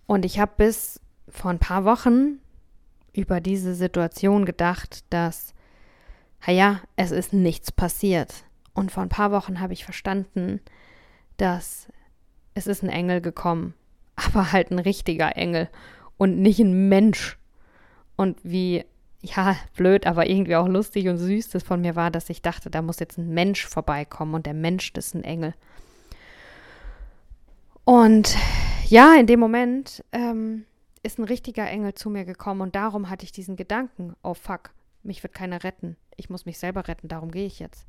[0.07, 0.98] Und ich habe bis
[1.29, 2.40] vor ein paar Wochen
[3.12, 5.53] über diese Situation gedacht, dass,
[6.46, 8.33] naja, es ist nichts passiert.
[8.72, 10.59] Und vor ein paar Wochen habe ich verstanden,
[11.37, 11.88] dass
[12.55, 13.74] es ist ein Engel gekommen,
[14.16, 15.68] aber halt ein richtiger Engel
[16.16, 17.37] und nicht ein Mensch.
[18.16, 18.87] Und wie
[19.21, 22.71] ja, blöd, aber irgendwie auch lustig und süß das von mir war, dass ich dachte,
[22.71, 25.55] da muss jetzt ein Mensch vorbeikommen und der Mensch ist ein Engel.
[27.85, 28.37] Und
[28.87, 30.65] ja, in dem Moment ähm,
[31.03, 34.71] ist ein richtiger Engel zu mir gekommen und darum hatte ich diesen Gedanken, oh fuck,
[35.03, 35.97] mich wird keiner retten.
[36.17, 37.87] Ich muss mich selber retten, darum gehe ich jetzt.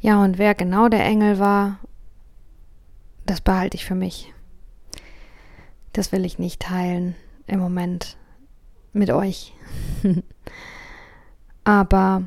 [0.00, 1.78] Ja, und wer genau der Engel war,
[3.24, 4.32] das behalte ich für mich.
[5.92, 7.14] Das will ich nicht teilen
[7.46, 8.18] im Moment
[8.96, 9.52] mit euch.
[11.64, 12.24] Aber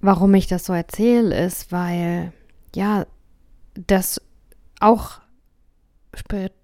[0.00, 2.32] warum ich das so erzähle, ist, weil
[2.74, 3.06] ja,
[3.74, 4.20] das
[4.80, 5.20] auch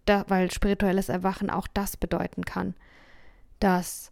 [0.06, 2.74] weil spirituelles Erwachen auch das bedeuten kann,
[3.60, 4.10] dass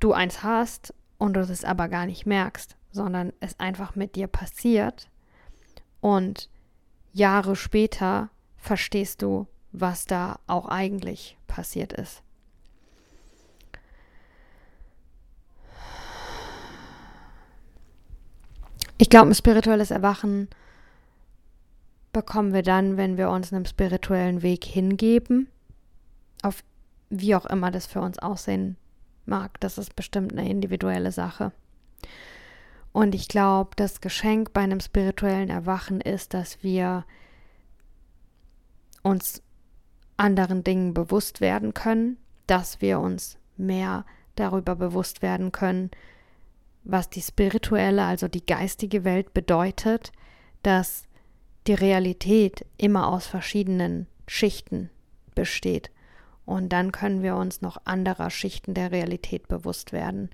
[0.00, 4.26] du eins hast und du es aber gar nicht merkst, sondern es einfach mit dir
[4.26, 5.10] passiert
[6.00, 6.48] und
[7.12, 12.22] Jahre später verstehst du, was da auch eigentlich passiert ist.
[18.98, 20.48] Ich glaube, ein spirituelles Erwachen
[22.12, 25.48] bekommen wir dann, wenn wir uns einem spirituellen Weg hingeben,
[26.42, 26.64] auf
[27.10, 28.76] wie auch immer das für uns aussehen
[29.24, 29.60] mag.
[29.60, 31.52] Das ist bestimmt eine individuelle Sache.
[32.92, 37.04] Und ich glaube, das Geschenk bei einem spirituellen Erwachen ist, dass wir
[39.02, 39.42] uns
[40.16, 45.90] anderen Dingen bewusst werden können, dass wir uns mehr darüber bewusst werden können,
[46.88, 50.10] was die spirituelle, also die geistige Welt bedeutet,
[50.62, 51.04] dass
[51.66, 54.90] die Realität immer aus verschiedenen Schichten
[55.34, 55.90] besteht.
[56.46, 60.30] Und dann können wir uns noch anderer Schichten der Realität bewusst werden.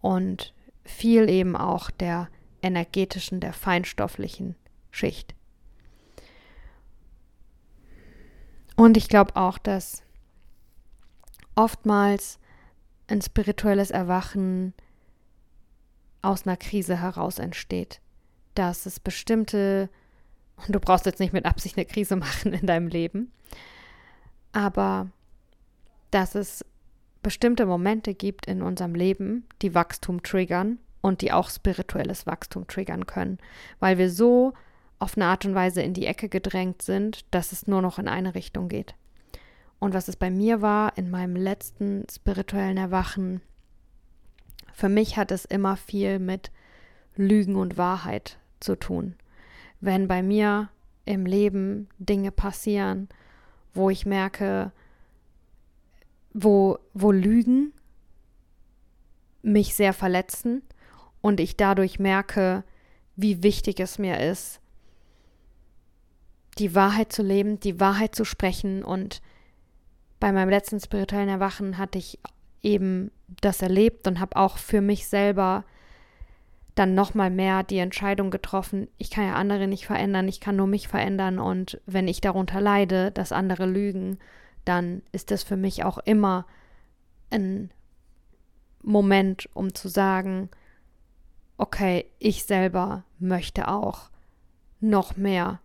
[0.00, 2.28] Und viel eben auch der
[2.62, 4.56] energetischen, der feinstofflichen
[4.90, 5.34] Schicht.
[8.76, 10.02] Und ich glaube auch, dass
[11.54, 12.38] oftmals
[13.06, 14.72] ein spirituelles Erwachen
[16.24, 18.00] aus einer Krise heraus entsteht.
[18.54, 19.88] Dass es bestimmte,
[20.56, 23.32] und du brauchst jetzt nicht mit Absicht eine Krise machen in deinem Leben,
[24.52, 25.08] aber
[26.10, 26.64] dass es
[27.22, 33.06] bestimmte Momente gibt in unserem Leben, die Wachstum triggern und die auch spirituelles Wachstum triggern
[33.06, 33.38] können,
[33.80, 34.52] weil wir so
[34.98, 38.08] auf eine Art und Weise in die Ecke gedrängt sind, dass es nur noch in
[38.08, 38.94] eine Richtung geht.
[39.80, 43.42] Und was es bei mir war in meinem letzten spirituellen Erwachen,
[44.74, 46.50] für mich hat es immer viel mit
[47.16, 49.14] Lügen und Wahrheit zu tun.
[49.80, 50.68] Wenn bei mir
[51.04, 53.08] im Leben Dinge passieren,
[53.72, 54.72] wo ich merke,
[56.32, 57.72] wo, wo Lügen
[59.42, 60.62] mich sehr verletzen
[61.20, 62.64] und ich dadurch merke,
[63.14, 64.60] wie wichtig es mir ist,
[66.58, 68.82] die Wahrheit zu leben, die Wahrheit zu sprechen.
[68.82, 69.22] Und
[70.18, 72.18] bei meinem letzten spirituellen Erwachen hatte ich
[72.62, 73.10] eben
[73.40, 75.64] das erlebt und habe auch für mich selber
[76.74, 80.66] dann nochmal mehr die Entscheidung getroffen, ich kann ja andere nicht verändern, ich kann nur
[80.66, 84.18] mich verändern und wenn ich darunter leide, dass andere lügen,
[84.64, 86.46] dann ist das für mich auch immer
[87.30, 87.70] ein
[88.82, 90.50] Moment, um zu sagen,
[91.56, 94.10] okay, ich selber möchte auch
[94.80, 95.60] noch mehr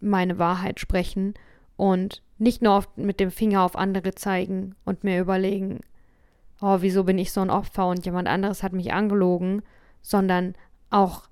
[0.00, 1.34] meine Wahrheit sprechen
[1.76, 5.80] und nicht nur auf, mit dem Finger auf andere zeigen und mir überlegen,
[6.60, 9.62] oh, wieso bin ich so ein Opfer und jemand anderes hat mich angelogen,
[10.02, 10.54] sondern
[10.90, 11.28] auch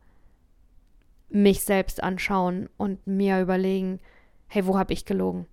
[1.29, 4.01] mich selbst anschauen und mir überlegen,
[4.47, 5.47] hey, wo habe ich gelogen?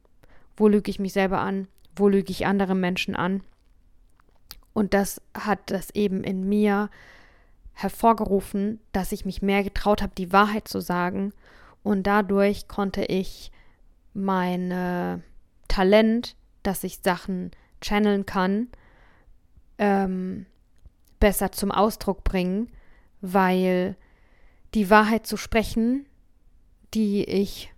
[0.56, 1.68] Wo lüge ich mich selber an?
[1.96, 3.42] Wo lüge ich andere Menschen an?
[4.74, 6.90] Und das hat das eben in mir
[7.74, 11.34] hervorgerufen, dass ich mich mehr getraut habe, die Wahrheit zu sagen
[11.84, 13.52] und dadurch konnte ich
[14.14, 15.24] mein
[15.68, 18.68] Talent, dass ich Sachen channeln kann,
[19.82, 20.46] ähm,
[21.20, 22.70] besser zum Ausdruck bringen,
[23.20, 23.98] weil
[24.74, 26.06] die Wahrheit zu sprechen,
[26.94, 27.74] die ich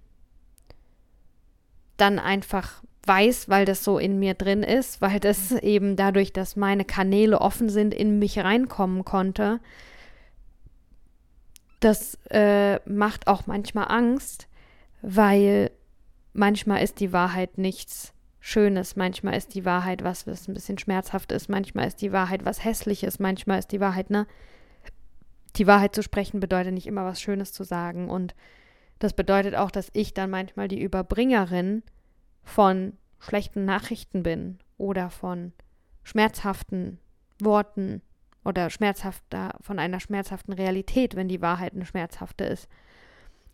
[1.98, 6.56] dann einfach weiß, weil das so in mir drin ist, weil das eben dadurch, dass
[6.56, 9.60] meine Kanäle offen sind, in mich reinkommen konnte,
[11.80, 14.48] das äh, macht auch manchmal Angst,
[15.02, 15.72] weil
[16.34, 18.13] manchmal ist die Wahrheit nichts
[18.46, 22.44] Schönes, manchmal ist die Wahrheit was, was ein bisschen schmerzhaft ist, manchmal ist die Wahrheit
[22.44, 24.28] was Hässliches, manchmal ist die Wahrheit, ne?
[25.56, 28.36] Die Wahrheit zu sprechen bedeutet nicht immer was Schönes zu sagen und
[29.00, 31.84] das bedeutet auch, dass ich dann manchmal die Überbringerin
[32.44, 35.54] von schlechten Nachrichten bin oder von
[36.04, 37.00] schmerzhaften
[37.40, 38.02] Worten
[38.44, 42.68] oder schmerzhafter, von einer schmerzhaften Realität, wenn die Wahrheit eine schmerzhafte ist.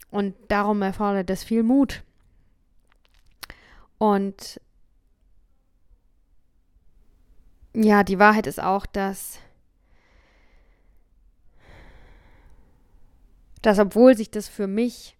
[0.09, 2.01] Und darum erfordert es viel Mut.
[3.99, 4.59] Und
[7.73, 9.39] ja, die Wahrheit ist auch, dass,
[13.61, 15.17] dass obwohl sich das für mich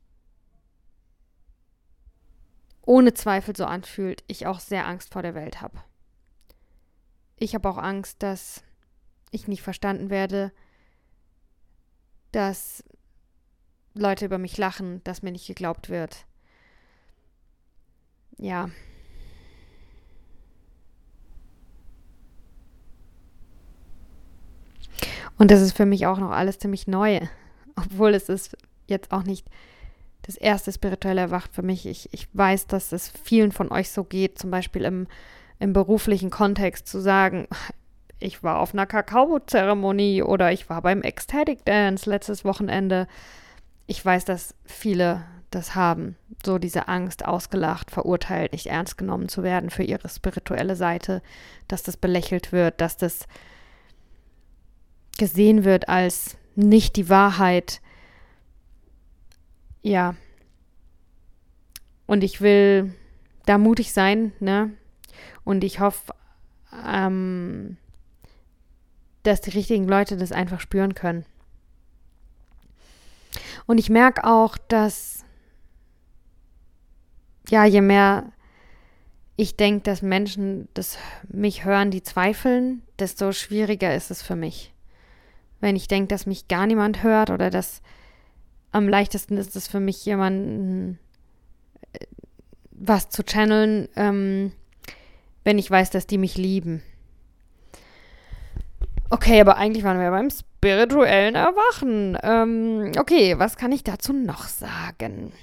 [2.81, 5.77] ohne Zweifel so anfühlt, ich auch sehr Angst vor der Welt habe.
[7.35, 8.63] Ich habe auch Angst, dass
[9.31, 10.51] ich nicht verstanden werde,
[12.31, 12.83] dass
[13.93, 16.25] Leute über mich lachen, dass mir nicht geglaubt wird.
[18.37, 18.69] Ja.
[25.39, 27.21] Und das ist für mich auch noch alles ziemlich neu,
[27.75, 29.47] obwohl es ist jetzt auch nicht
[30.23, 31.87] das erste spirituelle Erwacht für mich.
[31.87, 35.07] Ich, ich weiß, dass es vielen von euch so geht, zum Beispiel im,
[35.57, 37.47] im beruflichen Kontext zu sagen,
[38.19, 43.07] ich war auf einer Kakao-Zeremonie oder ich war beim Ecstatic Dance letztes Wochenende.
[43.87, 46.15] Ich weiß, dass viele das haben,
[46.45, 51.23] so diese Angst, ausgelacht, verurteilt, nicht ernst genommen zu werden für ihre spirituelle Seite,
[51.67, 53.25] dass das belächelt wird, dass das
[55.19, 57.81] gesehen wird als nicht die Wahrheit.
[59.83, 60.15] Ja.
[62.07, 62.93] Und ich will
[63.45, 64.71] da mutig sein, ne?
[65.43, 66.13] Und ich hoffe,
[66.87, 67.77] ähm,
[69.23, 71.25] dass die richtigen Leute das einfach spüren können.
[73.67, 75.23] Und ich merke auch, dass
[77.49, 78.31] ja, je mehr
[79.35, 80.97] ich denke, dass Menschen das
[81.29, 84.73] mich hören, die zweifeln, desto schwieriger ist es für mich.
[85.59, 87.81] Wenn ich denke, dass mich gar niemand hört oder dass
[88.71, 90.99] am leichtesten ist es für mich, jemanden
[91.93, 92.05] äh,
[92.71, 94.51] was zu channeln, ähm,
[95.43, 96.81] wenn ich weiß, dass die mich lieben.
[99.09, 102.17] Okay, aber eigentlich waren wir beim spirituellen Erwachen.
[102.21, 105.33] Ähm, okay, was kann ich dazu noch sagen?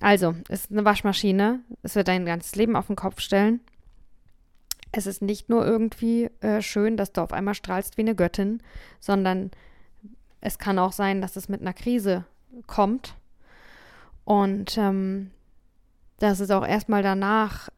[0.00, 1.60] Also, es ist eine Waschmaschine.
[1.82, 3.60] Es wird dein ganzes Leben auf den Kopf stellen.
[4.96, 8.62] Es ist nicht nur irgendwie äh, schön, dass du auf einmal strahlst wie eine Göttin,
[9.00, 9.50] sondern
[10.40, 12.24] es kann auch sein, dass es mit einer Krise
[12.66, 13.16] kommt.
[14.24, 15.30] Und ähm,
[16.18, 17.68] dass es auch erstmal danach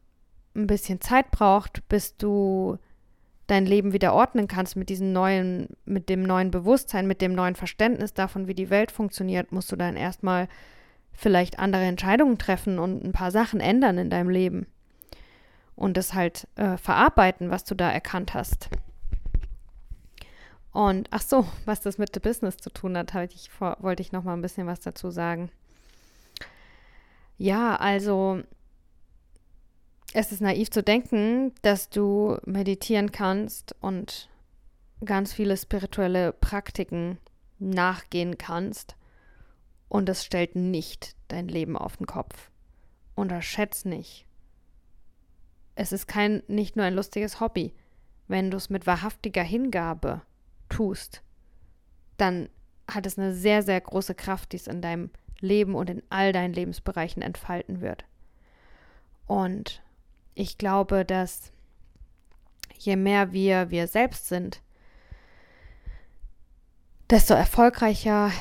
[0.55, 2.77] ein bisschen Zeit braucht, bis du
[3.47, 7.55] dein Leben wieder ordnen kannst mit diesem neuen, mit dem neuen Bewusstsein, mit dem neuen
[7.55, 10.47] Verständnis davon, wie die Welt funktioniert, musst du dann erstmal
[11.13, 14.67] vielleicht andere Entscheidungen treffen und ein paar Sachen ändern in deinem Leben.
[15.77, 18.69] Und das halt äh, verarbeiten, was du da erkannt hast.
[20.73, 24.11] Und ach so, was das mit The Business zu tun hat, ich vor, wollte ich
[24.11, 25.49] noch mal ein bisschen was dazu sagen.
[27.37, 28.43] Ja, also
[30.13, 34.29] es ist naiv zu denken, dass du meditieren kannst und
[35.03, 37.17] ganz viele spirituelle Praktiken
[37.57, 38.95] nachgehen kannst
[39.89, 42.51] und es stellt nicht dein Leben auf den Kopf.
[43.15, 44.26] Unterschätz nicht.
[45.79, 47.71] Es ist kein nicht nur ein lustiges Hobby.
[48.27, 50.23] Wenn du es mit wahrhaftiger Hingabe
[50.69, 51.21] tust,
[52.17, 52.49] dann
[52.89, 56.33] hat es eine sehr, sehr große Kraft, die es in deinem Leben und in all
[56.33, 58.05] deinen Lebensbereichen entfalten wird.
[59.27, 59.83] Und
[60.33, 61.51] ich glaube, dass
[62.79, 64.63] je mehr wir wir selbst sind,
[67.11, 68.31] desto erfolgreicher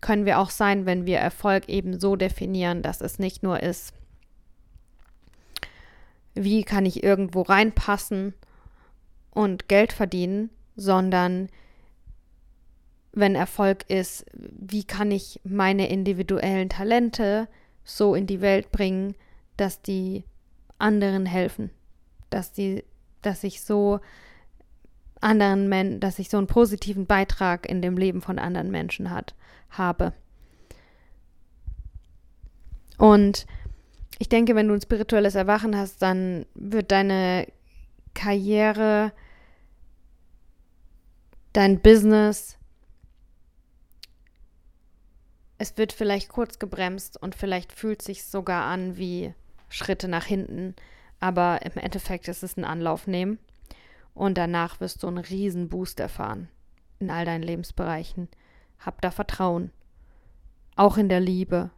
[0.00, 3.94] können wir auch sein, wenn wir Erfolg eben so definieren, dass es nicht nur ist,
[6.44, 8.34] wie kann ich irgendwo reinpassen
[9.30, 11.48] und Geld verdienen, sondern
[13.12, 17.48] wenn Erfolg ist, wie kann ich meine individuellen Talente
[17.84, 19.14] so in die Welt bringen,
[19.56, 20.24] dass die
[20.78, 21.70] anderen helfen,
[22.30, 22.84] dass die,
[23.22, 24.00] dass ich so
[25.20, 29.34] anderen Menschen, dass ich so einen positiven Beitrag in dem Leben von anderen Menschen hat,
[29.70, 30.12] habe.
[32.98, 33.46] Und
[34.18, 37.46] ich denke, wenn du ein spirituelles Erwachen hast, dann wird deine
[38.14, 39.12] Karriere,
[41.52, 42.58] dein Business,
[45.58, 49.34] es wird vielleicht kurz gebremst und vielleicht fühlt sich sogar an wie
[49.68, 50.74] Schritte nach hinten,
[51.20, 53.38] aber im Endeffekt ist es ein Anlauf nehmen
[54.14, 56.48] und danach wirst du einen riesen Boost erfahren
[57.00, 58.28] in all deinen Lebensbereichen.
[58.78, 59.72] Hab da Vertrauen,
[60.76, 61.70] auch in der Liebe,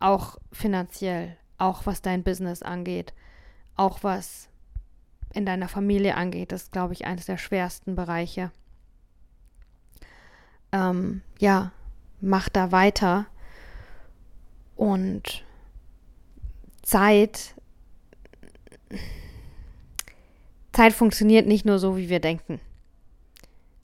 [0.00, 3.12] auch finanziell, auch was dein Business angeht,
[3.76, 4.48] auch was
[5.32, 6.52] in deiner Familie angeht.
[6.52, 8.50] Das ist, glaube ich, eines der schwersten Bereiche.
[10.72, 11.72] Ähm, ja,
[12.20, 13.26] mach da weiter
[14.76, 15.44] und
[16.82, 17.54] Zeit,
[20.72, 22.60] Zeit funktioniert nicht nur so, wie wir denken.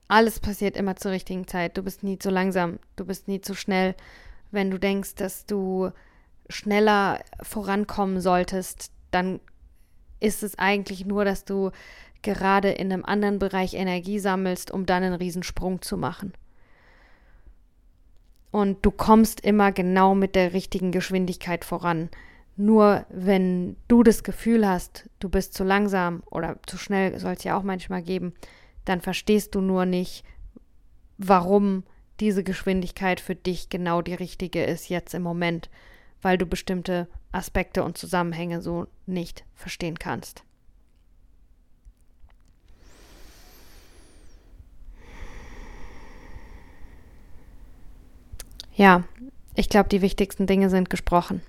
[0.09, 1.77] Alles passiert immer zur richtigen Zeit.
[1.77, 3.95] Du bist nie zu langsam, du bist nie zu schnell.
[4.51, 5.93] Wenn du denkst, dass du
[6.51, 9.41] schneller vorankommen solltest, dann
[10.21, 11.71] ist es eigentlich nur, dass du
[12.23, 16.33] gerade in einem anderen Bereich Energie sammelst, um dann einen Riesensprung zu machen.
[18.51, 22.11] Und du kommst immer genau mit der richtigen Geschwindigkeit voran.
[22.57, 27.45] Nur wenn du das Gefühl hast, du bist zu langsam oder zu schnell, soll es
[27.45, 28.35] ja auch manchmal geben,
[28.85, 30.25] dann verstehst du nur nicht,
[31.17, 31.85] warum
[32.19, 35.71] diese Geschwindigkeit für dich genau die richtige ist jetzt im Moment,
[36.23, 40.45] weil du bestimmte Aspekte und Zusammenhänge so nicht verstehen kannst.
[48.75, 49.05] Ja,
[49.55, 51.43] ich glaube, die wichtigsten Dinge sind gesprochen.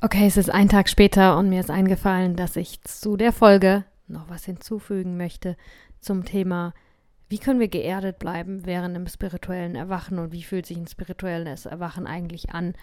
[0.00, 3.84] Okay, es ist ein Tag später und mir ist eingefallen, dass ich zu der Folge
[4.08, 5.56] noch was hinzufügen möchte
[6.00, 6.72] zum Thema,
[7.30, 11.64] wie können wir geerdet bleiben während im spirituellen Erwachen und wie fühlt sich ein spirituelles
[11.64, 12.74] Erwachen eigentlich an.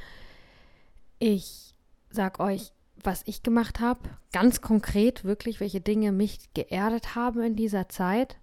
[1.19, 1.75] Ich
[2.09, 2.71] sag euch,
[3.03, 3.99] was ich gemacht habe,
[4.31, 8.37] ganz konkret wirklich, welche Dinge mich geerdet haben in dieser Zeit.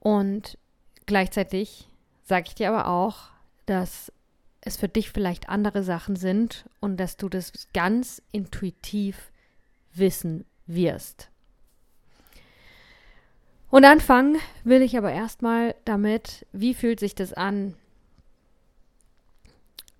[0.00, 0.58] Und
[1.06, 1.88] gleichzeitig
[2.22, 3.30] sage ich dir aber auch,
[3.64, 4.12] dass
[4.60, 9.32] es für dich vielleicht andere Sachen sind und dass du das ganz intuitiv
[9.94, 11.30] wissen wirst.
[13.70, 17.74] Und anfangen will ich aber erstmal damit, wie fühlt sich das an,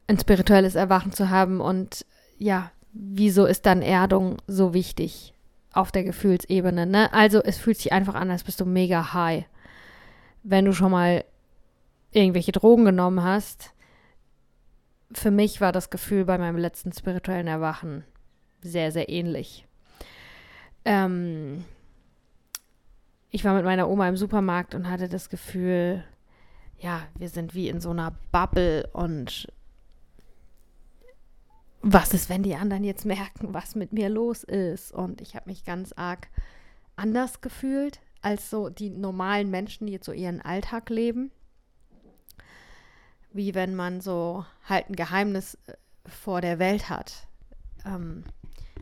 [0.08, 2.04] ein spirituelles Erwachen zu haben und
[2.36, 5.34] ja, wieso ist dann Erdung so wichtig
[5.72, 6.84] auf der Gefühlsebene?
[6.84, 7.12] Ne?
[7.12, 9.44] Also es fühlt sich einfach an, als bist du mega high.
[10.42, 11.24] Wenn du schon mal
[12.10, 13.72] irgendwelche Drogen genommen hast,
[15.12, 18.04] für mich war das Gefühl bei meinem letzten spirituellen Erwachen
[18.62, 19.66] sehr, sehr ähnlich.
[20.84, 21.64] Ähm,
[23.30, 26.04] ich war mit meiner Oma im Supermarkt und hatte das Gefühl,
[26.78, 29.52] ja, wir sind wie in so einer Bubble und
[31.82, 34.92] was ist, wenn die anderen jetzt merken, was mit mir los ist?
[34.92, 36.28] Und ich habe mich ganz arg
[36.96, 41.30] anders gefühlt als so die normalen Menschen, die jetzt so ihren Alltag leben.
[43.32, 45.74] Wie wenn man so halt ein Geheimnis äh,
[46.04, 47.28] vor der Welt hat,
[47.86, 48.24] ähm,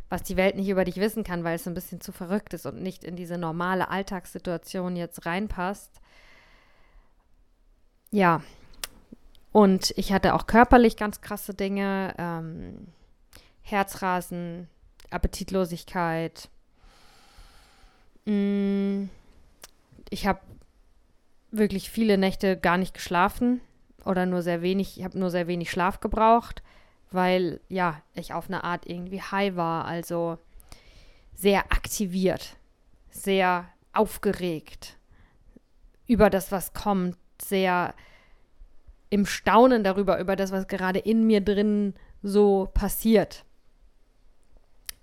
[0.09, 2.67] was die Welt nicht über dich wissen kann, weil es ein bisschen zu verrückt ist
[2.67, 6.01] und nicht in diese normale Alltagssituation jetzt reinpasst.
[8.11, 8.43] Ja,
[9.53, 12.15] und ich hatte auch körperlich ganz krasse Dinge.
[12.19, 12.89] Ähm,
[13.61, 14.69] Herzrasen,
[15.11, 16.49] Appetitlosigkeit.
[18.25, 19.05] Mm,
[20.11, 20.41] ich habe
[21.51, 23.61] wirklich viele Nächte gar nicht geschlafen
[24.05, 26.63] oder nur sehr wenig, ich habe nur sehr wenig Schlaf gebraucht,
[27.11, 30.39] weil ja, ich auf eine Art irgendwie high war, also
[31.35, 32.57] sehr aktiviert,
[33.11, 34.97] sehr aufgeregt
[36.07, 37.95] über das, was kommt, sehr
[39.11, 43.45] im Staunen darüber, über das, was gerade in mir drin so passiert.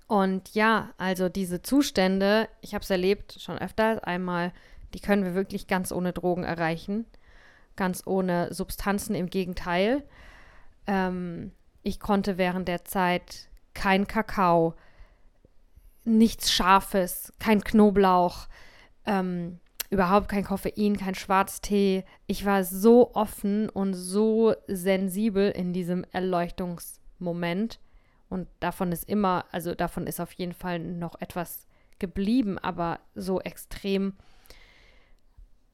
[0.07, 4.51] Und ja, also diese Zustände, ich habe es erlebt schon öfter einmal,
[4.93, 7.05] die können wir wirklich ganz ohne Drogen erreichen,
[7.75, 10.03] ganz ohne Substanzen, im Gegenteil.
[10.85, 11.51] Ähm,
[11.85, 14.73] ich konnte während der Zeit kein Kakao,
[16.03, 18.47] nichts Scharfes, kein Knoblauch,
[19.05, 19.59] ähm,
[19.91, 22.03] überhaupt kein Koffein, kein Schwarztee.
[22.25, 27.79] Ich war so offen und so sensibel in diesem Erleuchtungsmoment.
[28.29, 31.67] Und davon ist immer, also davon ist auf jeden Fall noch etwas
[31.99, 34.13] geblieben, aber so extrem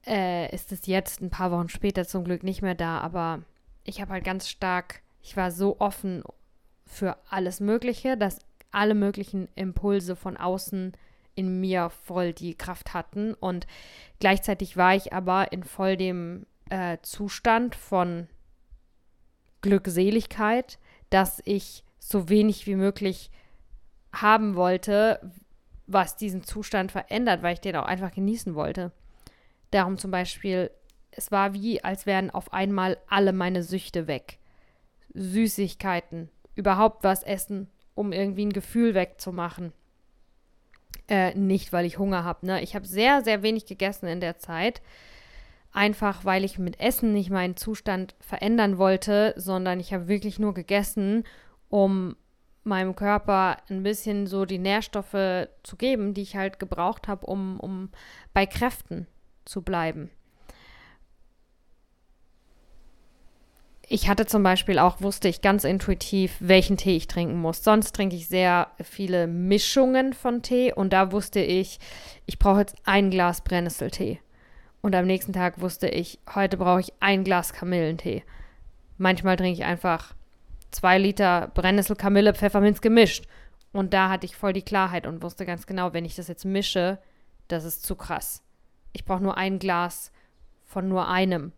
[0.06, 3.00] äh, ist es jetzt ein paar Wochen später zum Glück nicht mehr da.
[3.00, 3.44] Aber
[3.86, 6.24] ich habe halt ganz stark, ich war so offen
[6.86, 8.40] für alles Mögliche, dass
[8.72, 10.94] alle möglichen Impulse von außen
[11.36, 13.34] in mir voll die Kraft hatten.
[13.34, 13.68] Und
[14.20, 18.28] gleichzeitig war ich aber in voll dem äh, Zustand von
[19.62, 23.30] Glückseligkeit, dass ich so wenig wie möglich
[24.14, 25.32] haben wollte,
[25.88, 28.92] was diesen Zustand verändert, weil ich den auch einfach genießen wollte.
[29.72, 30.72] Darum zum Beispiel,
[31.12, 34.40] es war wie, als wären auf einmal alle meine Süchte weg.
[35.14, 39.74] Süßigkeiten, überhaupt was essen, um irgendwie ein Gefühl wegzumachen.
[41.08, 42.46] Äh, nicht, weil ich Hunger habe.
[42.46, 42.62] Ne?
[42.62, 44.82] Ich habe sehr, sehr wenig gegessen in der Zeit.
[45.74, 50.54] Einfach, weil ich mit Essen nicht meinen Zustand verändern wollte, sondern ich habe wirklich nur
[50.54, 51.24] gegessen,
[51.70, 52.16] um
[52.64, 57.60] meinem Körper ein bisschen so die Nährstoffe zu geben, die ich halt gebraucht habe, um,
[57.60, 57.90] um
[58.34, 59.08] bei Kräften
[59.46, 60.10] zu bleiben.
[63.94, 67.62] Ich hatte zum Beispiel auch, wusste ich ganz intuitiv, welchen Tee ich trinken muss.
[67.62, 71.78] Sonst trinke ich sehr viele Mischungen von Tee und da wusste ich,
[72.26, 74.22] ich brauche jetzt ein Glas Brennnesseltee.
[74.82, 78.24] Und am nächsten Tag wusste ich, heute brauche ich ein Glas Kamillentee.
[78.98, 80.16] Manchmal trinke ich einfach
[80.72, 83.26] zwei Liter Brennnessel, Kamille, Pfefferminz gemischt.
[83.74, 86.46] Und da hatte ich voll die Klarheit und wusste ganz genau, wenn ich das jetzt
[86.46, 86.98] mische,
[87.50, 88.42] das ist zu krass.
[88.94, 90.14] Ich brauche nur ein Glas
[90.64, 91.52] von nur einem.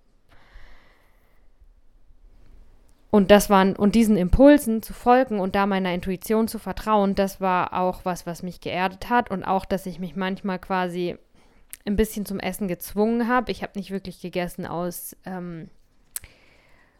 [3.13, 7.39] Und das waren, und diesen Impulsen zu folgen und da meiner Intuition zu vertrauen, das
[7.39, 11.15] war auch was, was mich geerdet hat und auch, dass ich mich manchmal quasi
[11.85, 13.51] ein bisschen zum Essen gezwungen habe.
[13.51, 15.69] Ich habe nicht wirklich gegessen aus ähm,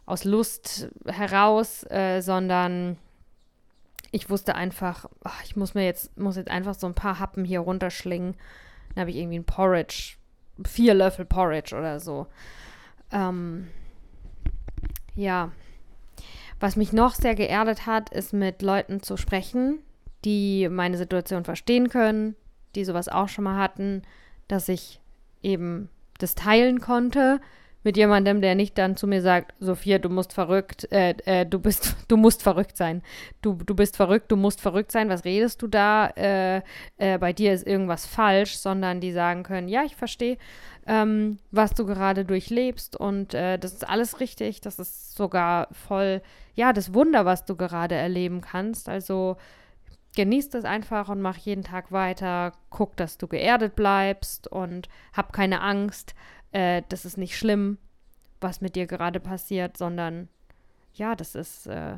[0.06, 2.98] aus Lust heraus, äh, sondern
[4.12, 7.44] ich wusste einfach, ach, ich muss mir jetzt, muss jetzt einfach so ein paar Happen
[7.44, 8.36] hier runterschlingen.
[8.90, 10.18] Dann habe ich irgendwie ein Porridge,
[10.64, 12.28] vier Löffel Porridge oder so.
[13.12, 13.70] Ähm,
[15.16, 15.52] ja.
[16.64, 19.80] Was mich noch sehr geerdet hat, ist mit Leuten zu sprechen,
[20.24, 22.38] die meine Situation verstehen können,
[22.76, 24.04] die sowas auch schon mal hatten,
[24.48, 25.02] dass ich
[25.42, 25.90] eben
[26.20, 27.42] das teilen konnte
[27.84, 31.60] mit jemandem, der nicht dann zu mir sagt, Sophia, du musst verrückt, äh, äh, du
[31.60, 33.02] bist, du musst verrückt sein.
[33.42, 36.08] Du, du bist verrückt, du musst verrückt sein, was redest du da?
[36.16, 36.62] Äh,
[36.98, 40.38] äh, bei dir ist irgendwas falsch, sondern die sagen können, ja, ich verstehe,
[40.88, 46.22] ähm, was du gerade durchlebst und äh, das ist alles richtig, das ist sogar voll,
[46.56, 48.90] ja, das Wunder, was du gerade erleben kannst.
[48.90, 49.38] Also
[50.16, 55.34] genieß das einfach und mach jeden Tag weiter, guck, dass du geerdet bleibst und hab
[55.34, 56.14] keine Angst
[56.54, 57.78] äh, das ist nicht schlimm,
[58.42, 60.30] was mit dir gerade passiert, sondern
[60.94, 61.98] ja, das ist, äh,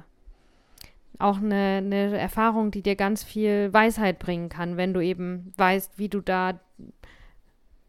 [1.20, 5.98] auch eine, eine Erfahrung, die dir ganz viel Weisheit bringen kann, wenn du eben weißt,
[5.98, 6.60] wie du da,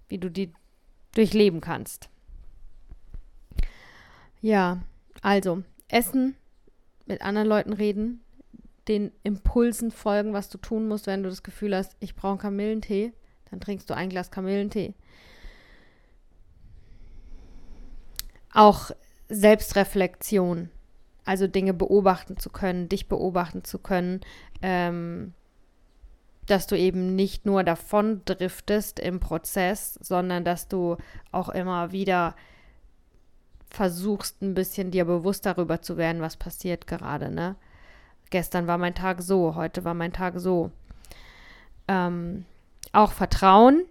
[0.08, 0.52] wie du die
[1.14, 2.08] durchleben kannst.
[4.40, 4.80] Ja,
[5.22, 6.36] also Essen,
[7.06, 8.20] mit anderen Leuten reden,
[8.88, 13.12] den Impulsen folgen, was du tun musst, wenn du das Gefühl hast, ich brauche Kamillentee,
[13.50, 14.94] dann trinkst du ein Glas Kamillentee.
[18.56, 18.90] Auch
[19.28, 20.70] Selbstreflexion,
[21.26, 24.22] also Dinge beobachten zu können, dich beobachten zu können,
[24.62, 25.34] ähm,
[26.46, 30.96] dass du eben nicht nur davon driftest im Prozess, sondern dass du
[31.32, 32.34] auch immer wieder
[33.68, 37.56] versuchst, ein bisschen dir bewusst darüber zu werden, was passiert gerade, ne?
[38.30, 40.70] Gestern war mein Tag so, heute war mein Tag so.
[41.88, 42.46] Ähm,
[42.92, 43.84] auch Vertrauen,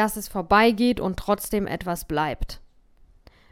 [0.00, 2.62] dass es vorbeigeht und trotzdem etwas bleibt.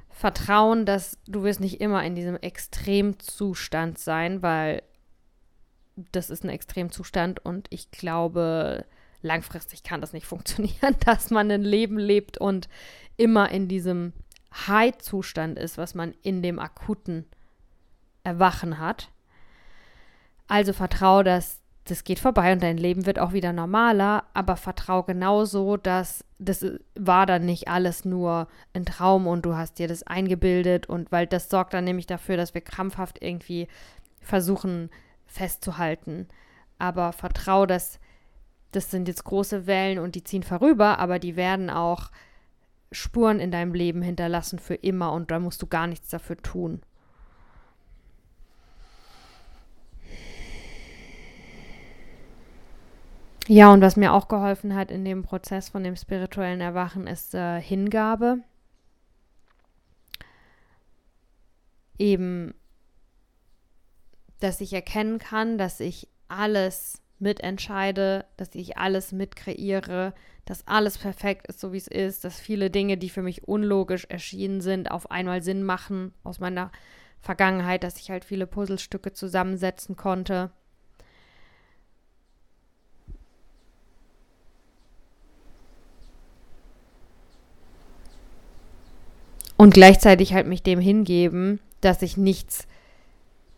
[0.09, 4.83] Vertrauen, dass du wirst nicht immer in diesem Extremzustand sein, weil
[6.11, 8.87] das ist ein Extremzustand und ich glaube,
[9.21, 12.71] langfristig kann das nicht funktionieren, dass man ein Leben lebt und
[13.19, 14.15] immer in diesem
[14.67, 17.27] High-Zustand ist, was man in dem akuten
[18.25, 19.11] Erwachen hat.
[20.47, 21.61] Also vertraue, dass
[21.91, 26.65] das geht vorbei und dein Leben wird auch wieder normaler, aber vertraue genauso, dass das
[26.95, 31.27] war dann nicht alles nur ein Traum und du hast dir das eingebildet und weil
[31.27, 33.67] das sorgt dann nämlich dafür, dass wir krampfhaft irgendwie
[34.21, 34.91] versuchen
[35.27, 36.29] festzuhalten.
[36.79, 37.99] Aber vertraue, dass
[38.73, 42.11] das sind jetzt große Wellen und die ziehen vorüber, aber die werden auch
[42.93, 46.83] Spuren in deinem Leben hinterlassen für immer und da musst du gar nichts dafür tun.
[53.51, 57.35] Ja, und was mir auch geholfen hat in dem Prozess von dem spirituellen Erwachen ist
[57.35, 58.41] äh, Hingabe.
[61.99, 62.53] Eben,
[64.41, 70.13] dass ich erkennen kann, dass ich alles mitentscheide, dass ich alles mitkreiere,
[70.45, 74.05] dass alles perfekt ist, so wie es ist, dass viele Dinge, die für mich unlogisch
[74.11, 76.71] erschienen sind, auf einmal Sinn machen aus meiner
[77.23, 80.51] Vergangenheit, dass ich halt viele Puzzlestücke zusammensetzen konnte.
[89.59, 92.69] Und gleichzeitig halt mich dem hingeben, dass ich nichts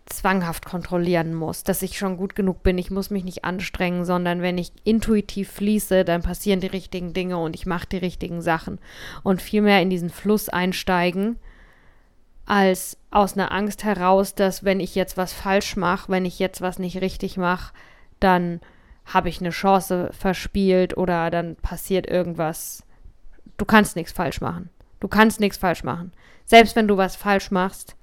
[0.07, 4.43] zwanghaft kontrollieren muss, dass ich schon gut genug bin, ich muss mich nicht anstrengen, sondern
[4.43, 8.79] wenn ich intuitiv fließe, dann passieren die richtigen Dinge und ich mache die richtigen Sachen
[9.23, 11.37] und viel mehr in diesen Fluss einsteigen,
[12.47, 16.63] als aus einer Angst heraus, dass wenn ich jetzt was falsch mache, wenn ich jetzt
[16.63, 17.73] was nicht richtig mache,
[18.21, 18.61] dann
[19.05, 22.85] habe ich eine Chance verspielt oder dann passiert irgendwas.
[23.59, 24.71] Du kannst nichts falsch machen.
[25.01, 26.13] Du kannst nichts falsch machen.
[26.45, 27.97] Selbst wenn du was falsch machst,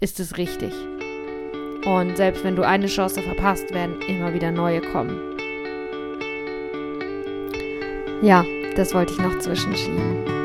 [0.00, 0.72] ist es richtig.
[1.84, 5.36] Und selbst wenn du eine Chance verpasst, werden immer wieder neue kommen.
[8.22, 8.44] Ja,
[8.76, 10.37] das wollte ich noch zwischenschieben.